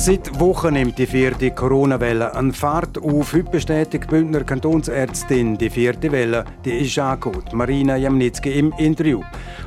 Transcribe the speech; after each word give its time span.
Seit 0.00 0.38
Wochen 0.38 0.74
nimmt 0.74 0.96
die 0.96 1.06
vierte 1.06 1.50
Corona-Welle 1.50 2.32
an 2.32 2.52
Fahrt 2.52 2.98
auf. 2.98 3.32
Heute 3.32 3.50
bestätigt 3.50 4.06
Bündner 4.08 4.44
Kantonsärztin, 4.44 5.58
die 5.58 5.68
vierte 5.68 6.12
Welle, 6.12 6.44
die 6.64 6.70
ist 6.70 6.96
angekommen. 7.00 7.42
Marina 7.52 7.96
Jamnitzki 7.96 8.60
im 8.60 8.72
Interview. 8.78 9.22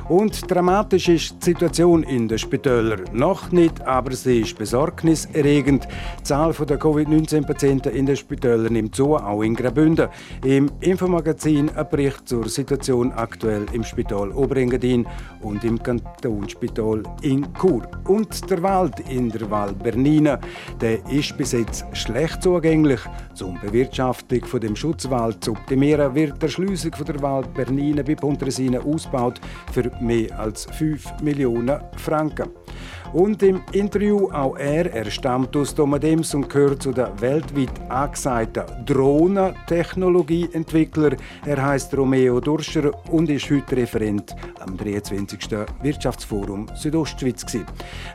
Und 0.08 0.50
dramatisch 0.50 1.10
ist 1.10 1.36
die 1.40 1.50
Situation 1.50 2.02
in 2.02 2.28
den 2.28 2.38
Spitälern. 2.38 3.04
Noch 3.12 3.52
nicht, 3.52 3.82
aber 3.82 4.12
sie 4.12 4.40
ist 4.40 4.56
besorgniserregend. 4.56 5.86
Die 6.20 6.22
Zahl 6.22 6.54
der 6.54 6.78
Covid-19-Patienten 6.78 7.92
in 7.92 8.06
den 8.06 8.16
Spitälern 8.16 8.72
nimmt 8.72 8.94
zu, 8.96 9.14
auch 9.16 9.42
in 9.42 9.54
Graubünden. 9.54 10.08
Im 10.44 10.70
Infomagazin 10.80 11.68
ein 11.76 11.88
Bericht 11.90 12.26
zur 12.26 12.48
Situation 12.48 13.12
aktuell 13.12 13.66
im 13.72 13.84
Spital 13.84 14.30
Oberengadin 14.30 15.06
und 15.42 15.64
im 15.64 15.82
Kantonsspital 15.82 17.02
in 17.22 17.46
Chur. 17.54 17.82
Und 18.06 18.50
der 18.50 18.62
Wald 18.62 19.00
in 19.08 19.28
der 19.28 19.50
Val 19.50 19.72
Bernina 19.72 20.38
der 20.80 21.04
ist 21.08 21.36
bis 21.36 21.52
jetzt 21.52 21.84
schlecht 21.92 22.42
zugänglich. 22.42 23.00
Zum 23.34 23.58
Bewirtschaftung 23.60 24.44
von 24.44 24.60
dem 24.60 24.76
Schutzwald 24.76 25.42
zu 25.42 25.52
optimieren, 25.52 26.14
wird 26.14 26.40
die 26.40 26.46
Erschliessung 26.46 26.92
der 27.06 27.20
Wald 27.22 27.52
Bernina 27.54 28.02
bei 28.02 28.14
Pontresina 28.14 28.80
ausgebaut 28.80 29.40
für 29.72 29.90
mehr 30.00 30.38
als 30.38 30.66
5 30.66 31.20
Millionen 31.22 31.80
Franken. 31.96 32.50
Und 33.12 33.42
im 33.42 33.60
Interview 33.72 34.30
auch 34.30 34.56
er, 34.56 34.88
er 34.92 35.10
stammt 35.10 35.56
aus 35.56 35.74
Domadems 35.74 36.32
und 36.34 36.48
gehört 36.48 36.82
zu 36.82 36.92
den 36.92 37.08
weltweit 37.20 37.90
angesagten 37.90 38.62
Drohnentechnologieentwicklern. 38.86 41.16
Er 41.44 41.60
heißt 41.62 41.94
Romeo 41.96 42.40
Durscher 42.40 42.90
und 43.10 43.28
ist 43.28 43.50
heute 43.50 43.76
Referent 43.76 44.34
am 44.60 44.78
23. 44.78 45.50
Wirtschaftsforum 45.82 46.68
Südostschweiz. 46.74 47.44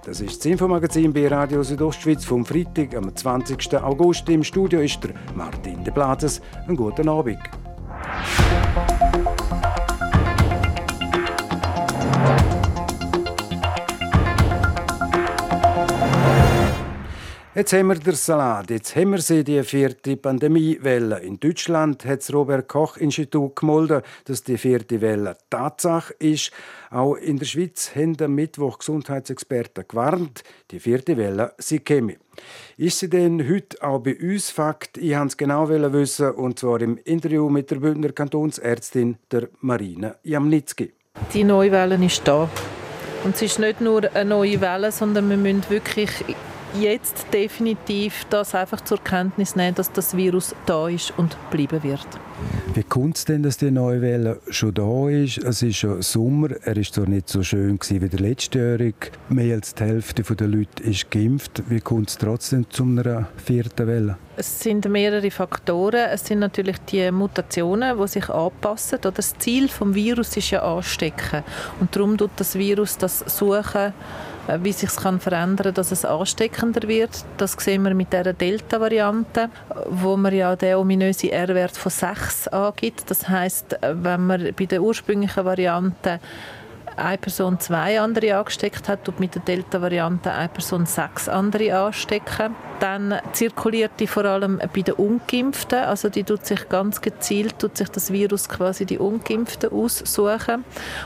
Das 0.03 0.21
ist 0.21 0.39
das 0.39 0.45
Infomagazin 0.45 1.14
bei 1.14 1.27
Radio 1.27 1.61
Südostschweiz 1.61 2.25
vom 2.25 2.43
Freitag, 2.43 2.95
am 2.95 3.16
20. 3.16 3.75
August. 3.75 4.27
Im 4.30 4.43
Studio 4.43 4.80
ist 4.80 5.03
der 5.03 5.11
Martin 5.36 5.83
de 5.83 5.93
Blazes. 5.93 6.41
Einen 6.66 6.75
guten 6.75 7.08
Abend. 7.08 7.38
Jetzt 17.58 17.73
haben 17.73 17.88
wir 17.88 17.95
den 17.95 18.13
Salat, 18.13 18.69
jetzt 18.69 18.95
haben 18.95 19.13
wir 19.13 19.17
sie, 19.19 19.44
die 19.44 19.63
vierte 19.63 20.16
Pandemiewelle. 20.16 21.17
In 21.22 21.39
Deutschland 21.39 22.05
hat 22.05 22.19
das 22.19 22.31
Robert-Koch-Institut 22.31 23.55
gemolden, 23.55 24.03
dass 24.25 24.44
die 24.44 24.59
vierte 24.59 25.02
Welle 25.02 25.36
Tatsache 25.49 26.14
ist. 26.19 26.52
Auch 26.91 27.16
in 27.16 27.39
der 27.39 27.47
Schweiz 27.47 27.95
haben 27.95 28.16
am 28.22 28.36
Mittwoch 28.36 28.77
Gesundheitsexperten 28.77 29.86
gewarnt, 29.88 30.44
die 30.69 30.80
vierte 30.80 31.17
Welle 31.17 31.55
sie 31.58 31.80
käme. 31.80 32.17
Ist 32.77 32.99
sie 32.99 33.09
denn 33.09 33.49
heute 33.49 33.81
auch 33.81 34.03
bei 34.03 34.16
uns 34.16 34.52
Fakt? 34.52 34.99
Ich 34.99 35.16
wollte 35.16 35.25
es 35.25 35.38
genau 35.38 35.67
wissen, 35.67 36.30
und 36.33 36.59
zwar 36.59 36.80
im 36.81 36.99
Interview 37.05 37.49
mit 37.49 37.71
der 37.71 37.77
Bündner 37.77 38.11
Kantonsärztin 38.11 39.17
der 39.31 39.49
Marina 39.61 40.16
Jamnitzki. 40.21 40.94
Die 41.33 41.44
neue 41.44 41.71
Welle 41.71 42.05
ist 42.05 42.21
da. 42.27 42.47
Und 43.23 43.33
es 43.33 43.42
ist 43.42 43.58
nicht 43.58 43.81
nur 43.81 44.03
eine 44.14 44.30
neue 44.30 44.61
Welle, 44.61 44.92
sondern 44.92 45.27
wir 45.31 45.38
müssen 45.38 45.67
wirklich 45.71 46.11
jetzt 46.81 47.28
definitiv 47.33 48.25
das 48.30 48.56
einfach 48.56 48.81
zur 48.81 49.03
Kenntnis 49.03 49.56
nehmen, 49.56 49.75
dass 49.75 49.92
das 49.92 50.16
Virus 50.16 50.56
da 50.66 50.88
ist 50.88 51.14
und 51.17 51.38
bleiben 51.50 51.83
wird. 51.83 52.08
Wie 52.73 52.83
kommt 52.83 53.17
es 53.17 53.26
denn, 53.26 53.42
dass 53.43 53.58
die 53.58 53.71
neue 53.71 54.02
Welle 54.02 54.39
schon 54.49 54.73
da 54.73 55.10
ist? 55.10 55.39
Es 55.39 55.64
ist 55.64 55.77
schon 55.77 56.02
Sommer, 56.02 56.49
er 56.64 56.77
ist 56.77 56.93
zwar 56.93 57.08
nicht 57.08 57.30
so 57.30 57.42
schön 57.42 57.80
wie 57.82 58.10
der 58.10 58.20
letztjährige. 58.20 59.11
Mehr 59.30 59.55
als 59.55 59.73
die 59.73 59.83
Hälfte 59.83 60.21
der 60.21 60.48
Leute 60.48 60.83
ist 60.83 61.10
geimpft. 61.10 61.64
Wie 61.67 61.80
kommt 61.80 62.10
es 62.10 62.17
trotzdem 62.17 62.70
zu 62.70 62.83
einer 62.83 63.27
vierten 63.43 63.87
Welle? 63.87 64.17
Es 64.36 64.60
sind 64.60 64.87
mehrere 64.87 65.32
Faktoren. 65.32 66.10
Es 66.11 66.26
sind 66.26 66.39
natürlich 66.39 66.77
die 66.92 67.10
Mutationen, 67.11 67.98
die 67.98 68.08
sich 68.08 68.30
anpassen. 68.30 68.99
Das 69.02 69.36
Ziel 69.39 69.67
des 69.67 69.80
Virus 69.82 70.37
ist 70.37 70.52
ja 70.52 70.61
anstecken. 70.61 71.43
Und 71.80 71.95
darum 71.95 72.16
tut 72.17 72.32
das 72.36 72.54
Virus 72.54 72.99
das 72.99 73.20
suchen, 73.20 73.93
wie 74.61 74.71
sich 74.71 74.95
kann 74.95 75.19
verändern, 75.19 75.73
dass 75.73 75.91
es 75.91 76.05
ansteckender 76.05 76.87
wird. 76.87 77.25
Das 77.37 77.53
sehen 77.53 77.83
wir 77.83 77.93
mit 77.93 78.13
der 78.13 78.33
Delta-Variante, 78.33 79.49
wo 79.89 80.15
man 80.17 80.33
ja 80.33 80.55
den 80.55 80.75
ominösen 80.75 81.30
R-Wert 81.30 81.75
von 81.75 81.91
6 81.91 82.47
angibt. 82.49 83.09
Das 83.09 83.27
heißt, 83.27 83.83
äh, 83.83 83.95
wenn 83.95 84.25
man 84.25 84.53
bei 84.57 84.65
der 84.65 84.81
ursprünglichen 84.81 85.45
Variante 85.45 86.19
eine 86.97 87.17
Person 87.17 87.59
zwei 87.59 87.99
andere 87.99 88.37
angesteckt 88.37 88.87
hat 88.89 89.08
und 89.08 89.19
mit 89.19 89.35
der 89.35 89.41
Delta-Variante 89.43 90.31
eine 90.31 90.49
Person 90.49 90.85
sechs 90.85 91.30
andere 91.30 91.77
anstecken. 91.77 92.55
Dann 92.80 93.15
zirkuliert 93.31 93.91
die 93.99 94.08
vor 94.08 94.25
allem 94.25 94.59
bei 94.73 94.81
den 94.81 94.95
Ungeimpften, 94.95 95.80
also 95.80 96.09
die 96.09 96.23
tut 96.23 96.45
sich 96.45 96.69
ganz 96.69 97.02
gezielt, 97.02 97.59
tut 97.59 97.77
sich 97.77 97.89
das 97.89 98.11
Virus 98.11 98.49
quasi 98.49 98.86
die 98.86 98.99
Ungeimpften 98.99 99.71
aussuchen. 99.71 100.63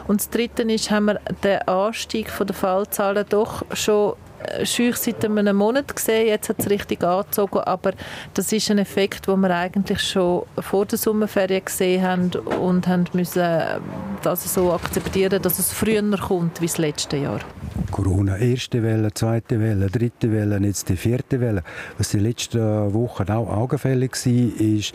Und 0.07 0.21
das 0.21 0.29
Dritte 0.29 0.63
ist, 0.63 0.91
haben 0.91 1.05
wir 1.05 1.19
den 1.43 1.61
Anstieg 1.67 2.31
der 2.37 2.55
Fallzahlen 2.55 3.25
doch 3.29 3.63
schon 3.73 4.15
schüch 4.63 4.95
seit 4.97 5.23
einem 5.25 5.55
Monat 5.55 5.95
gesehen, 5.95 6.27
jetzt 6.27 6.49
hat 6.49 6.59
es 6.59 6.69
richtig 6.69 7.03
angezogen, 7.03 7.59
aber 7.59 7.91
das 8.33 8.51
ist 8.51 8.69
ein 8.71 8.77
Effekt, 8.77 9.27
den 9.27 9.39
wir 9.41 9.55
eigentlich 9.55 10.01
schon 10.01 10.43
vor 10.59 10.85
der 10.85 10.97
Sommerferien 10.97 11.65
gesehen 11.65 12.03
haben 12.03 12.31
und 12.59 12.87
haben 12.87 13.05
müssen 13.13 13.41
äh, 13.41 13.79
das 14.21 14.53
so 14.53 14.71
akzeptieren, 14.73 15.41
dass 15.41 15.59
es 15.59 15.71
früher 15.71 16.01
kommt 16.17 16.61
wie 16.61 16.67
das 16.67 16.77
letzte 16.77 17.17
Jahr. 17.17 17.39
Corona, 17.91 18.37
erste 18.37 18.83
Welle, 18.83 19.13
zweite 19.13 19.59
Welle, 19.59 19.87
dritte 19.87 20.31
Welle, 20.31 20.57
jetzt 20.59 20.89
die 20.89 20.95
vierte 20.95 21.39
Welle. 21.39 21.63
Was 21.97 22.09
die 22.09 22.19
letzten 22.19 22.93
Wochen 22.93 23.29
auch 23.29 23.49
augenfällig 23.49 24.11
war, 24.11 24.61
ist 24.61 24.93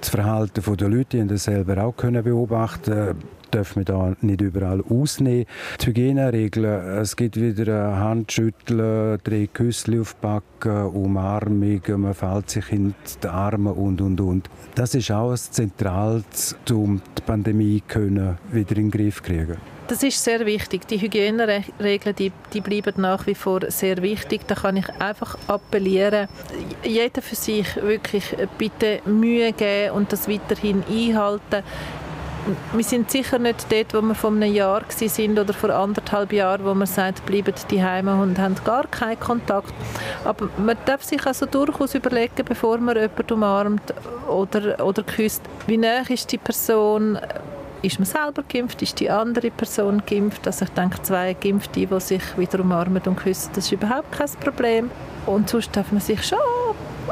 das 0.00 0.10
Verhalten 0.10 0.76
der 0.76 0.88
Leute. 0.88 1.18
Die 1.18 1.26
das 1.26 1.44
selber 1.44 1.82
auch 1.82 1.94
beobachten 1.96 3.16
dürfen 3.52 3.80
wir 3.80 3.84
da 3.84 4.14
nicht 4.20 4.40
überall 4.40 4.82
ausnehmen. 4.88 5.46
Die 5.80 5.86
Hygieneregeln, 5.86 6.98
es 6.98 7.16
gibt 7.16 7.36
wieder 7.36 7.98
Handschütteln, 7.98 9.18
drei 9.22 9.48
Küsse 9.52 10.00
auf 10.00 10.14
die 10.14 10.20
Backen, 10.20 10.86
Umarmung, 10.86 11.80
man 11.96 12.14
fällt 12.14 12.50
sich 12.50 12.72
in 12.72 12.94
die 13.22 13.28
Arme 13.28 13.72
und, 13.72 14.00
und, 14.00 14.20
und. 14.20 14.50
Das 14.74 14.94
ist 14.94 15.10
auch 15.10 15.30
ein 15.30 15.36
Zentrales, 15.36 16.56
um 16.70 17.00
die 17.16 17.22
Pandemie 17.22 17.82
können 17.86 18.38
wieder 18.52 18.76
in 18.76 18.90
den 18.90 18.90
Griff 18.90 19.16
zu 19.16 19.22
kriegen. 19.22 19.56
Das 19.88 20.02
ist 20.02 20.22
sehr 20.22 20.44
wichtig. 20.44 20.86
Die 20.86 21.00
Hygieneregeln 21.00 22.14
die, 22.14 22.30
die 22.52 22.60
bleiben 22.60 23.00
nach 23.00 23.26
wie 23.26 23.34
vor 23.34 23.60
sehr 23.70 24.02
wichtig. 24.02 24.42
Da 24.46 24.54
kann 24.54 24.76
ich 24.76 24.86
einfach 25.00 25.38
appellieren, 25.46 26.28
jeder 26.84 27.22
für 27.22 27.34
sich 27.34 27.74
wirklich 27.76 28.36
bitte 28.58 29.00
Mühe 29.06 29.50
geben 29.54 29.94
und 29.94 30.12
das 30.12 30.28
weiterhin 30.28 30.84
einhalten 30.90 31.62
wir 32.72 32.84
sind 32.84 33.10
sicher 33.10 33.38
nicht 33.38 33.66
dort, 33.70 33.94
wo 33.94 34.00
wir 34.00 34.14
vor 34.14 34.30
einem 34.30 34.52
Jahr 34.52 34.82
sind 34.88 35.38
oder 35.38 35.52
vor 35.52 35.70
anderthalb 35.70 36.32
Jahren, 36.32 36.64
wo 36.64 36.74
man 36.74 36.86
sagt, 36.86 37.24
bleiben 37.26 37.54
die 37.70 37.82
Heime 37.82 38.20
und 38.20 38.38
haben 38.38 38.56
gar 38.64 38.86
keinen 38.86 39.20
Kontakt. 39.20 39.72
Aber 40.24 40.48
man 40.58 40.76
darf 40.84 41.02
sich 41.04 41.24
also 41.26 41.46
durchaus 41.46 41.94
überlegen, 41.94 42.44
bevor 42.44 42.78
man 42.78 42.96
jemanden 42.96 43.32
umarmt 43.32 43.94
oder, 44.28 44.84
oder 44.84 45.02
küsst, 45.02 45.42
wie 45.66 45.76
nah 45.76 46.02
ist 46.08 46.30
die 46.32 46.38
Person, 46.38 47.18
ist 47.82 47.98
man 47.98 48.06
selber 48.06 48.42
geimpft, 48.48 48.82
ist 48.82 48.98
die 48.98 49.10
andere 49.10 49.50
Person 49.50 50.02
geimpft. 50.06 50.46
Also 50.46 50.64
ich 50.64 50.70
denke, 50.70 51.02
zwei 51.02 51.34
Geimpfte, 51.34 51.86
die 51.86 52.00
sich 52.00 52.36
wieder 52.36 52.60
umarmen 52.60 53.02
und 53.04 53.16
küssen, 53.16 53.50
das 53.54 53.66
ist 53.66 53.72
überhaupt 53.72 54.12
kein 54.12 54.30
Problem. 54.40 54.90
Und 55.26 55.48
sonst 55.48 55.76
darf 55.76 55.92
man 55.92 56.00
sich 56.00 56.26
schon 56.26 56.38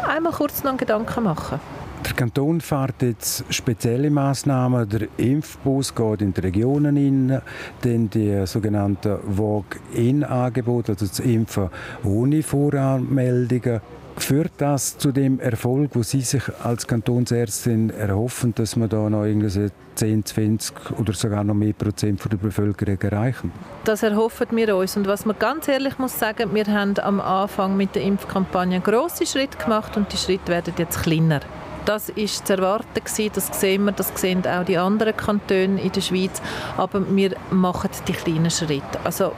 einmal 0.08 0.32
kurz 0.32 0.62
noch 0.62 0.70
einen 0.70 0.78
Gedanken 0.78 1.24
machen. 1.24 1.60
Der 2.06 2.14
Kanton 2.14 2.60
fährt 2.60 3.02
jetzt 3.02 3.44
spezielle 3.50 4.10
Massnahmen. 4.10 4.88
Der 4.88 5.08
Impfbus 5.16 5.92
geht 5.92 6.22
in 6.22 6.32
die 6.32 6.40
Regionen 6.40 6.94
hin, 6.94 7.40
dann 7.82 8.10
die 8.10 8.46
sogenannten 8.46 9.18
Walk-in-Angebote, 9.26 10.92
also 10.92 11.06
das 11.06 11.18
Impfen 11.18 11.68
ohne 12.04 12.44
Voranmeldungen. 12.44 13.80
Führt 14.18 14.52
das 14.58 14.96
zu 14.96 15.10
dem 15.10 15.40
Erfolg, 15.40 15.90
wo 15.94 16.02
Sie 16.02 16.20
sich 16.20 16.42
als 16.62 16.86
Kantonsärztin 16.86 17.90
erhoffen, 17.90 18.54
dass 18.54 18.76
wir 18.76 18.86
da 18.86 19.10
noch 19.10 19.24
irgendwie 19.24 19.68
10, 19.96 20.24
20 20.24 20.74
oder 20.98 21.12
sogar 21.12 21.42
noch 21.42 21.54
mehr 21.54 21.72
Prozent 21.72 22.22
der 22.30 22.36
Bevölkerung 22.36 22.98
erreichen? 23.00 23.52
Das 23.84 24.04
erhoffen 24.04 24.46
wir 24.52 24.76
uns. 24.76 24.96
Und 24.96 25.08
was 25.08 25.26
man 25.26 25.38
ganz 25.38 25.66
ehrlich 25.68 25.98
muss 25.98 26.18
sagen, 26.18 26.54
wir 26.54 26.66
haben 26.66 26.94
am 27.00 27.20
Anfang 27.20 27.76
mit 27.76 27.94
der 27.94 28.02
Impfkampagne 28.02 28.80
große 28.80 29.26
Schritte 29.26 29.58
gemacht 29.58 29.96
und 29.96 30.10
die 30.12 30.16
Schritte 30.16 30.48
werden 30.52 30.72
jetzt 30.78 31.02
kleiner. 31.02 31.40
Das 31.86 32.08
ist 32.08 32.48
zu 32.48 32.54
erwarten 32.54 33.02
gewesen, 33.02 33.30
das 33.32 33.60
sehen 33.60 33.84
wir, 33.84 33.92
das 33.92 34.10
sehen 34.16 34.44
auch 34.44 34.64
die 34.64 34.76
anderen 34.76 35.16
Kantone 35.16 35.80
in 35.80 35.92
der 35.92 36.00
Schweiz, 36.00 36.42
aber 36.76 37.00
wir 37.14 37.36
machen 37.50 37.90
die 38.08 38.12
kleinen 38.12 38.50
Schritte. 38.50 38.98
Also 39.04 39.32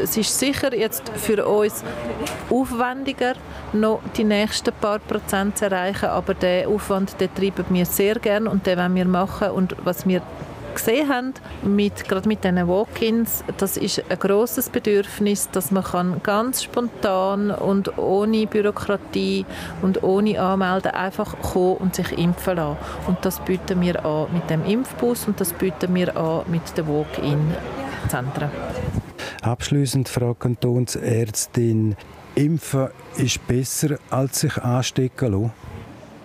es 0.00 0.16
ist 0.16 0.38
sicher 0.38 0.72
jetzt 0.76 1.10
für 1.16 1.44
uns 1.44 1.82
aufwendiger, 2.50 3.34
noch 3.72 4.00
die 4.16 4.22
nächsten 4.22 4.72
paar 4.74 5.00
Prozent 5.00 5.58
zu 5.58 5.64
erreichen, 5.64 6.06
aber 6.06 6.34
der 6.34 6.68
Aufwand, 6.68 7.20
den 7.20 7.34
treiben 7.34 7.64
wir 7.70 7.84
sehr 7.84 8.14
gern 8.20 8.46
und 8.46 8.64
den 8.64 8.78
wollen 8.78 8.94
wir 8.94 9.04
machen. 9.04 9.50
Und 9.50 9.74
was 9.82 10.06
wir 10.06 10.22
gesehen 10.78 11.08
haben, 11.08 11.34
mit, 11.62 12.08
gerade 12.08 12.28
mit 12.28 12.44
diesen 12.44 12.68
Walk-ins, 12.68 13.44
das 13.58 13.76
ist 13.76 14.02
ein 14.08 14.18
grosses 14.18 14.70
Bedürfnis, 14.70 15.50
dass 15.50 15.70
man 15.70 15.84
kann 15.84 16.20
ganz 16.22 16.62
spontan 16.62 17.50
und 17.50 17.98
ohne 17.98 18.46
Bürokratie 18.46 19.44
und 19.82 20.02
ohne 20.02 20.40
Anmelden 20.40 20.92
einfach 20.92 21.38
kommen 21.40 21.76
und 21.76 21.94
sich 21.94 22.16
impfen 22.16 22.56
lassen. 22.56 22.78
Und 23.06 23.18
das 23.22 23.40
bieten 23.40 23.80
wir 23.80 24.04
an 24.04 24.28
mit 24.32 24.48
dem 24.50 24.64
Impfbus 24.64 25.26
und 25.26 25.40
das 25.40 25.52
bieten 25.52 25.94
wir 25.94 26.16
an 26.16 26.42
mit 26.48 26.76
den 26.76 26.88
Walk-in-Zentren. 26.88 28.50
Abschließend, 29.42 30.08
Frau 30.08 30.34
Kantonsärztin, 30.34 31.96
Impfen 32.34 32.88
ist 33.16 33.46
besser 33.48 33.98
als 34.10 34.40
sich 34.40 34.56
anstecken 34.58 35.32
lassen? 35.32 35.52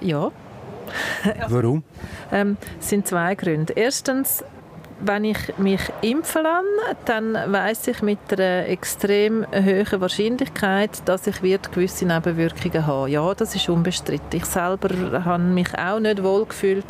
Ja. 0.01 0.31
Warum? 1.47 1.83
ähm, 2.31 2.57
es 2.79 2.89
sind 2.89 3.07
zwei 3.07 3.35
Gründe. 3.35 3.73
Erstens, 3.75 4.43
wenn 5.05 5.25
ich 5.25 5.57
mich 5.57 5.81
impfen 6.01 6.43
lasse, 6.43 6.97
dann 7.05 7.33
weiß 7.33 7.87
ich 7.87 8.01
mit 8.01 8.19
einer 8.31 8.67
extrem 8.67 9.45
hohen 9.51 10.01
Wahrscheinlichkeit, 10.01 10.91
dass 11.05 11.27
ich 11.27 11.41
gewisse 11.41 12.05
Nebenwirkungen 12.05 12.87
habe. 12.87 13.09
Ja, 13.09 13.33
das 13.33 13.55
ist 13.55 13.67
unbestritten. 13.67 14.37
Ich 14.37 14.45
selber 14.45 14.89
habe 15.25 15.43
mich 15.43 15.77
auch 15.77 15.99
nicht 15.99 16.23
wohl 16.23 16.45
gefühlt 16.45 16.85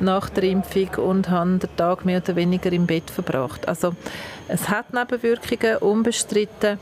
nach 0.00 0.28
der 0.30 0.44
Impfung 0.44 1.04
und 1.04 1.30
habe 1.30 1.58
den 1.58 1.76
Tag 1.76 2.04
mehr 2.04 2.20
oder 2.22 2.34
weniger 2.34 2.72
im 2.72 2.86
Bett 2.86 3.10
verbracht. 3.10 3.68
Also 3.68 3.94
es 4.48 4.68
hat 4.68 4.92
Nebenwirkungen, 4.92 5.76
unbestritten, 5.78 6.78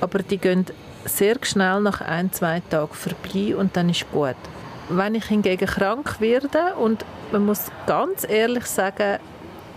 aber 0.00 0.18
die 0.20 0.38
gehen 0.38 0.66
sehr 1.04 1.36
schnell 1.42 1.80
nach 1.80 2.00
ein, 2.00 2.32
zwei 2.32 2.60
Tagen 2.68 2.92
vorbei 2.92 3.56
und 3.56 3.76
dann 3.76 3.90
ist 3.90 4.10
gut. 4.10 4.36
Wenn 4.88 5.14
ich 5.14 5.24
hingegen 5.24 5.66
krank 5.66 6.20
werde 6.20 6.74
und 6.78 7.04
man 7.32 7.44
muss 7.44 7.72
ganz 7.86 8.24
ehrlich 8.28 8.66
sagen, 8.66 9.18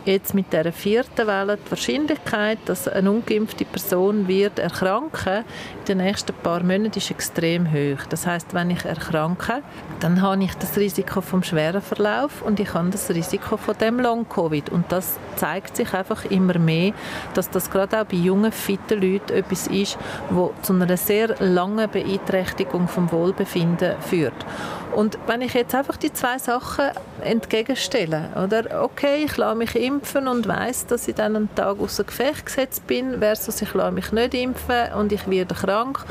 jetzt 0.05 0.33
mit 0.33 0.51
der 0.53 0.71
vierten 0.71 1.27
Welle 1.27 1.57
die 1.57 1.71
Wahrscheinlichkeit, 1.71 2.59
dass 2.65 2.87
eine 2.87 3.11
ungeimpfte 3.11 3.65
Person 3.65 4.27
wird 4.27 4.59
erkranken 4.59 5.43
in 5.79 5.85
den 5.85 5.97
nächsten 6.05 6.33
paar 6.33 6.61
Monaten 6.61 6.97
ist 6.97 7.11
extrem 7.11 7.71
hoch. 7.71 8.05
Das 8.09 8.27
heißt, 8.27 8.53
wenn 8.53 8.69
ich 8.69 8.85
erkranke, 8.85 9.63
dann 9.99 10.21
habe 10.21 10.43
ich 10.43 10.53
das 10.55 10.77
Risiko 10.77 11.21
vom 11.21 11.43
schweren 11.43 11.81
Verlauf 11.81 12.41
und 12.41 12.59
ich 12.59 12.73
habe 12.73 12.89
das 12.89 13.09
Risiko 13.09 13.57
von 13.57 13.75
dem 13.77 13.99
Long 13.99 14.27
Covid 14.29 14.69
und 14.69 14.91
das 14.91 15.17
zeigt 15.35 15.75
sich 15.75 15.93
einfach 15.93 16.25
immer 16.25 16.57
mehr, 16.59 16.93
dass 17.33 17.49
das 17.49 17.71
gerade 17.71 18.01
auch 18.01 18.05
bei 18.05 18.17
jungen 18.17 18.51
fitten 18.51 19.01
Leuten 19.01 19.33
etwas 19.33 19.67
ist, 19.67 19.97
wo 20.29 20.53
zu 20.61 20.73
einer 20.73 20.95
sehr 20.97 21.35
langen 21.39 21.89
Beeinträchtigung 21.89 22.87
vom 22.87 23.11
Wohlbefinden 23.11 23.95
führt. 24.01 24.45
Und 24.95 25.17
wenn 25.27 25.41
ich 25.41 25.53
jetzt 25.53 25.75
einfach 25.75 25.97
die 25.97 26.11
zwei 26.11 26.37
Sachen 26.37 26.89
entgegenstelle, 27.21 28.29
oder 28.43 28.83
okay, 28.83 29.23
ich 29.25 29.37
lasse 29.37 29.55
mich 29.55 29.75
impfen 29.75 30.27
und 30.27 30.47
weiß, 30.47 30.87
dass 30.87 31.07
ich 31.07 31.15
dann 31.15 31.35
einen 31.35 31.55
Tag 31.55 31.79
außer 31.79 32.03
Gefecht 32.03 32.45
gesetzt 32.45 32.87
bin, 32.87 33.19
versus 33.19 33.61
ich 33.61 33.73
lasse 33.73 33.91
mich 33.91 34.11
nicht 34.11 34.33
impfen 34.33 34.93
und 34.97 35.11
ich 35.11 35.29
werde 35.29 35.55
krank 35.55 36.03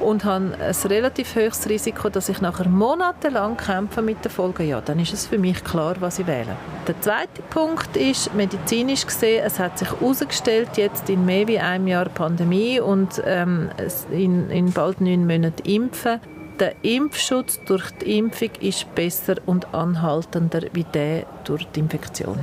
und 0.00 0.24
habe 0.24 0.56
ein 0.58 0.74
relativ 0.88 1.34
hohes 1.34 1.68
Risiko, 1.68 2.08
dass 2.08 2.28
ich 2.28 2.40
nachher 2.40 2.68
monatelang 2.68 3.56
kämpfe 3.56 4.02
mit 4.02 4.24
den 4.24 4.30
Folgen, 4.30 4.66
ja, 4.66 4.80
dann 4.80 4.98
ist 4.98 5.12
es 5.12 5.26
für 5.26 5.38
mich 5.38 5.62
klar, 5.62 5.96
was 6.00 6.18
ich 6.18 6.26
wähle. 6.26 6.56
Der 6.86 7.00
zweite 7.00 7.42
Punkt 7.50 7.96
ist, 7.96 8.34
medizinisch 8.34 9.06
gesehen, 9.06 9.44
es 9.44 9.58
hat 9.58 9.78
sich 9.78 9.90
herausgestellt, 9.90 10.70
jetzt 10.76 11.08
in 11.10 11.26
mehr 11.26 11.46
als 11.46 11.60
einem 11.60 11.86
Jahr 11.88 12.08
Pandemie 12.08 12.80
und 12.80 13.20
ähm, 13.24 13.70
in, 14.10 14.50
in 14.50 14.72
bald 14.72 15.00
neun 15.00 15.26
Monaten 15.26 15.68
Impfen, 15.68 16.20
der 16.60 16.84
Impfschutz 16.84 17.58
durch 17.64 17.90
die 17.92 18.18
Impfung 18.18 18.50
ist 18.60 18.94
besser 18.94 19.36
und 19.46 19.74
anhaltender 19.74 20.62
wie 20.72 20.84
der 20.84 21.26
durch 21.44 21.64
die 21.66 21.80
Infektion. 21.80 22.38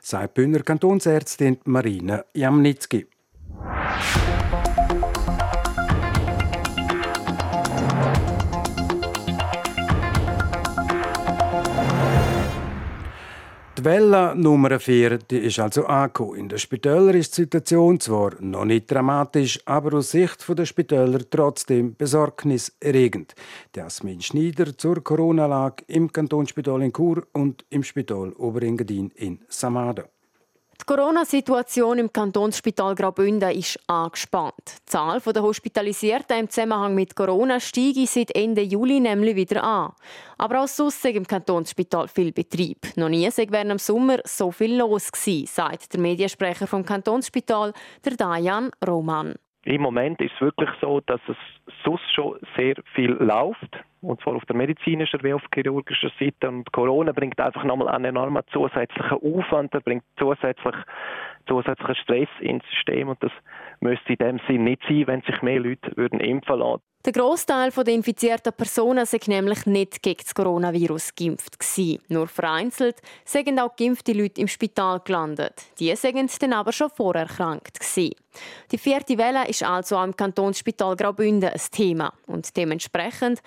Sagt 0.00 0.34
Bühner 0.34 0.60
Kantonsärztin 0.60 1.58
Marina 1.64 2.24
Jamnitzki. 2.34 3.06
Die 13.80 13.86
Welle 13.86 14.36
Nummer 14.36 14.78
4 14.78 15.20
die 15.30 15.38
ist 15.38 15.58
also 15.58 15.86
angekommen. 15.86 16.34
In 16.34 16.48
den 16.50 16.58
Spitälern 16.58 17.16
ist 17.16 17.34
die 17.34 17.42
Situation 17.42 17.98
zwar 17.98 18.32
noch 18.38 18.66
nicht 18.66 18.90
dramatisch, 18.90 19.58
aber 19.64 19.96
aus 19.96 20.10
Sicht 20.10 20.46
der 20.46 20.66
Spitäler 20.66 21.20
trotzdem 21.30 21.96
besorgniserregend. 21.96 23.34
Jasmin 23.74 24.20
Schneider 24.20 24.76
zur 24.76 25.02
Corona-Lage 25.02 25.84
im 25.86 26.12
Kantonsspital 26.12 26.82
in 26.82 26.92
Chur 26.92 27.26
und 27.32 27.64
im 27.70 27.82
Spital 27.82 28.32
Oberengadin 28.32 29.12
in 29.14 29.38
Samada. 29.48 30.04
Die 30.80 30.86
Corona-Situation 30.86 31.98
im 31.98 32.10
Kantonsspital 32.10 32.94
Graubünden 32.94 33.50
ist 33.50 33.78
angespannt. 33.86 34.54
Die 34.66 34.86
Zahl 34.86 35.20
der 35.20 35.42
Hospitalisierten 35.42 36.38
im 36.38 36.48
Zusammenhang 36.48 36.94
mit 36.94 37.14
Corona 37.14 37.60
steigt 37.60 38.08
seit 38.08 38.34
Ende 38.34 38.62
Juli 38.62 38.98
nämlich 38.98 39.36
wieder 39.36 39.62
an. 39.62 39.92
Aber 40.38 40.62
auch 40.62 40.66
sonst 40.66 41.04
im 41.04 41.26
Kantonsspital 41.26 42.08
viel 42.08 42.32
Betrieb. 42.32 42.78
Noch 42.96 43.10
nie 43.10 43.30
sei 43.30 43.46
während 43.50 43.72
dem 43.72 43.78
Sommer 43.78 44.20
so 44.24 44.50
viel 44.50 44.78
los 44.78 45.12
gewesen, 45.12 45.46
sagt 45.46 45.92
der 45.92 46.00
Mediensprecher 46.00 46.66
vom 46.66 46.82
Kantonsspital, 46.82 47.74
der 48.02 48.16
Dajan 48.16 48.70
Roman. 48.86 49.34
Im 49.64 49.82
Moment 49.82 50.18
ist 50.22 50.32
es 50.34 50.40
wirklich 50.40 50.70
so, 50.80 51.00
dass 51.00 51.20
es 51.28 51.36
sonst 51.84 52.10
schon 52.14 52.38
sehr 52.56 52.76
viel 52.94 53.10
läuft. 53.10 53.76
Und 54.02 54.20
zwar 54.22 54.36
auf 54.36 54.44
der 54.46 54.56
medizinischen 54.56 55.22
wie 55.22 55.34
auf 55.34 55.42
der 55.54 55.62
chirurgischen 55.62 56.10
Seite. 56.18 56.48
Und 56.48 56.72
Corona 56.72 57.12
bringt 57.12 57.38
einfach 57.40 57.64
nochmal 57.64 57.88
einen 57.88 58.06
enormen 58.06 58.42
zusätzlichen 58.52 59.18
Aufwand, 59.18 59.74
er 59.74 59.80
bringt 59.80 60.04
zusätzlich, 60.18 60.74
zusätzlichen 61.46 61.96
Stress 61.96 62.28
ins 62.40 62.64
System. 62.70 63.08
Und 63.08 63.22
das 63.22 63.32
müsste 63.80 64.12
in 64.12 64.18
dem 64.18 64.40
Sinn 64.46 64.64
nicht 64.64 64.82
sein, 64.88 65.06
wenn 65.06 65.22
sich 65.22 65.42
mehr 65.42 65.60
Leute 65.60 65.96
würden 65.96 66.20
impfen 66.20 66.58
lassen. 66.58 66.82
Der 67.06 67.14
Großteil 67.14 67.70
der 67.70 67.94
infizierten 67.94 68.52
Personen 68.52 69.06
sind 69.06 69.26
nämlich 69.26 69.64
nicht 69.64 70.02
gegen 70.02 70.20
das 70.22 70.34
Coronavirus 70.34 71.14
geimpft 71.14 71.58
gewesen. 71.58 72.02
Nur 72.08 72.28
vereinzelt 72.28 72.96
sind 73.24 73.58
auch 73.58 73.74
geimpfte 73.74 74.12
Leute 74.12 74.42
im 74.42 74.48
Spital 74.48 75.00
gelandet. 75.00 75.54
Die 75.78 75.96
sind 75.96 76.42
dann 76.42 76.52
aber 76.52 76.72
schon 76.72 76.90
vorher 76.90 77.22
erkrankt 77.22 77.80
gewesen. 77.80 78.14
Die 78.70 78.76
vierte 78.76 79.16
Welle 79.16 79.48
ist 79.48 79.62
also 79.62 79.96
am 79.96 80.14
Kantonsspital 80.14 80.94
Graubünden 80.94 81.48
ein 81.48 81.60
Thema 81.72 82.12
und 82.26 82.54
dementsprechend 82.54 83.40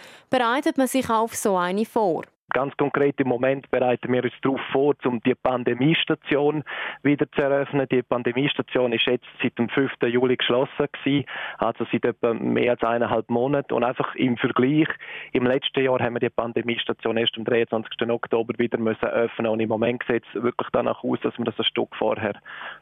bereitet 0.44 0.78
man 0.78 0.88
sich 0.88 1.10
auf 1.10 1.34
so 1.36 1.56
eine 1.56 1.86
vor. 1.86 2.24
Ganz 2.50 2.76
konkret 2.76 3.18
im 3.22 3.30
Moment 3.30 3.72
bereiten 3.72 4.12
wir 4.12 4.26
uns 4.26 4.34
darauf 4.42 4.60
vor, 4.74 4.94
um 5.06 5.22
die 5.22 5.36
Pandemiestation 5.36 6.66
wieder 7.02 7.32
zu 7.32 7.42
eröffnen. 7.42 7.88
Die 7.90 8.04
Pandemiestation 8.04 8.92
ist 8.92 9.06
jetzt 9.06 9.26
seit 9.42 9.58
dem 9.58 9.70
5. 9.70 9.92
Juli 10.06 10.36
geschlossen 10.36 10.88
gewesen, 10.92 11.26
also 11.60 11.86
seit 11.92 12.04
etwa 12.04 12.34
mehr 12.34 12.72
als 12.72 12.84
eineinhalb 12.84 13.30
Monaten. 13.30 13.74
Und 13.74 13.86
einfach 13.86 14.14
im 14.16 14.36
Vergleich, 14.36 14.90
im 15.32 15.46
letzten 15.46 15.82
Jahr 15.86 16.00
haben 16.00 16.16
wir 16.16 16.20
die 16.20 16.30
Pandemiestation 16.30 17.16
erst 17.16 17.38
am 17.38 17.46
23. 17.46 18.10
Oktober 18.10 18.54
wieder 18.60 18.78
müssen 18.78 19.06
öffnen 19.06 19.48
und 19.48 19.62
im 19.62 19.70
Moment 19.70 20.04
sieht 20.08 20.26
es 20.28 20.44
wirklich 20.44 20.68
danach 20.74 21.04
aus, 21.06 21.20
dass 21.24 21.38
wir 21.38 21.46
das 21.46 21.58
ein 21.58 21.64
Stück 21.64 21.96
vorher 21.96 22.36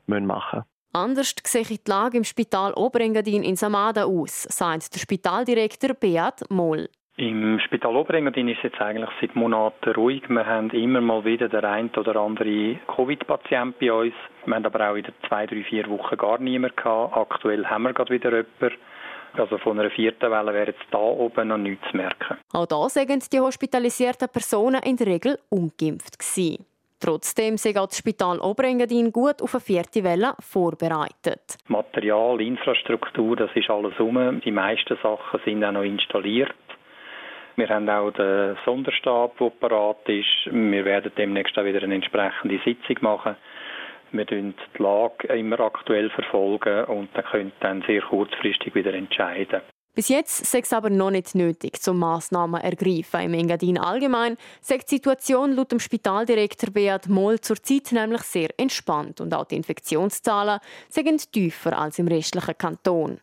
machen 0.07 0.25
müssen. 0.25 0.65
Anders 0.93 1.35
sehe 1.45 1.63
die 1.63 1.79
Lage 1.87 2.17
im 2.17 2.23
Spital 2.25 2.73
Oberengadin 2.73 3.43
in 3.43 3.55
Samada 3.55 4.05
aus, 4.05 4.43
sagt 4.43 4.93
der 4.93 4.99
Spitaldirektor 4.99 5.93
Beat 5.93 6.49
Moll. 6.49 6.89
Im 7.21 7.59
Spital 7.59 7.95
Oberengadin 7.95 8.47
ist 8.47 8.57
es 8.57 8.71
jetzt 8.71 8.81
eigentlich 8.81 9.11
seit 9.21 9.35
Monaten 9.35 9.91
ruhig. 9.91 10.23
Wir 10.27 10.43
haben 10.43 10.71
immer 10.71 11.01
mal 11.01 11.23
wieder 11.23 11.49
der 11.49 11.63
ein 11.65 11.91
oder 11.95 12.15
andere 12.15 12.79
Covid-Patient 12.87 13.77
bei 13.77 13.93
uns. 13.93 14.15
Wir 14.45 14.55
haben 14.55 14.65
aber 14.65 14.89
auch 14.89 14.95
in 14.95 15.03
den 15.03 15.13
zwei, 15.27 15.45
drei, 15.45 15.63
vier 15.63 15.87
Wochen 15.87 16.17
gar 16.17 16.39
niemanden 16.39 16.75
gehabt. 16.75 17.15
Aktuell 17.15 17.63
haben 17.67 17.83
wir 17.83 17.93
gerade 17.93 18.11
wieder 18.11 18.29
jemanden. 18.31 18.75
Also 19.33 19.59
von 19.59 19.79
einer 19.79 19.91
vierten 19.91 20.31
Welle 20.31 20.51
wäre 20.51 20.71
jetzt 20.71 20.81
da 20.89 20.97
oben 20.97 21.49
noch 21.49 21.59
nichts 21.59 21.87
zu 21.91 21.97
merken. 21.97 22.37
Auch 22.53 22.65
da 22.65 22.89
sind 22.89 23.31
die 23.31 23.39
hospitalisierten 23.39 24.27
Personen 24.27 24.81
in 24.83 24.97
der 24.97 25.05
Regel 25.05 25.37
ungeimpft 25.49 26.17
gewesen. 26.17 26.65
Trotzdem 26.99 27.57
sind 27.57 27.77
auch 27.77 27.87
das 27.87 27.99
Spital 27.99 28.39
Oberengadin 28.39 29.11
gut 29.11 29.43
auf 29.43 29.53
eine 29.53 29.61
vierte 29.61 30.03
Welle 30.03 30.33
vorbereitet. 30.39 31.57
Material, 31.67 32.41
Infrastruktur, 32.41 33.35
das 33.35 33.51
ist 33.53 33.69
alles 33.69 33.93
um. 33.99 34.41
Die 34.41 34.51
meisten 34.51 34.97
Sachen 35.03 35.39
sind 35.45 35.63
auch 35.63 35.71
noch 35.71 35.83
installiert. 35.83 36.55
Wir 37.55 37.69
haben 37.69 37.89
auch 37.89 38.11
den 38.11 38.57
Sonderstab, 38.65 39.37
der 39.37 39.49
parat 39.49 40.07
ist. 40.07 40.45
Wir 40.45 40.85
werden 40.85 41.11
demnächst 41.17 41.57
auch 41.57 41.65
wieder 41.65 41.83
eine 41.83 41.95
entsprechende 41.95 42.59
Sitzung 42.63 42.97
machen. 43.01 43.35
Wir 44.11 44.25
verfolgen 44.25 44.55
die 44.77 44.83
Lage 44.83 45.27
immer 45.27 45.59
aktuell 45.59 46.09
verfolgen 46.09 46.85
und 46.85 47.09
dann 47.13 47.25
können 47.25 47.51
dann 47.59 47.83
sehr 47.87 48.01
kurzfristig 48.01 48.75
wieder 48.75 48.93
entscheiden. 48.93 49.61
Bis 49.93 50.07
jetzt 50.07 50.45
sei 50.45 50.59
es 50.59 50.71
aber 50.71 50.89
noch 50.89 51.11
nicht 51.11 51.35
nötig, 51.35 51.81
zum 51.81 51.99
Massnahmen 51.99 52.61
ergreifen. 52.61 53.21
Im 53.21 53.33
Engadin 53.33 53.77
allgemein 53.77 54.37
sagt 54.61 54.89
die 54.89 54.95
Situation 54.95 55.53
laut 55.53 55.73
dem 55.73 55.79
Spitaldirektor 55.79 56.71
Beat 56.71 57.09
Moll 57.09 57.41
zurzeit 57.41 57.91
nämlich 57.91 58.21
sehr 58.21 58.49
entspannt 58.57 59.19
und 59.19 59.33
auch 59.33 59.45
die 59.45 59.57
Infektionszahlen 59.57 60.59
sind 60.87 61.33
tiefer 61.33 61.77
als 61.77 61.99
im 61.99 62.07
restlichen 62.07 62.57
Kanton. 62.57 63.19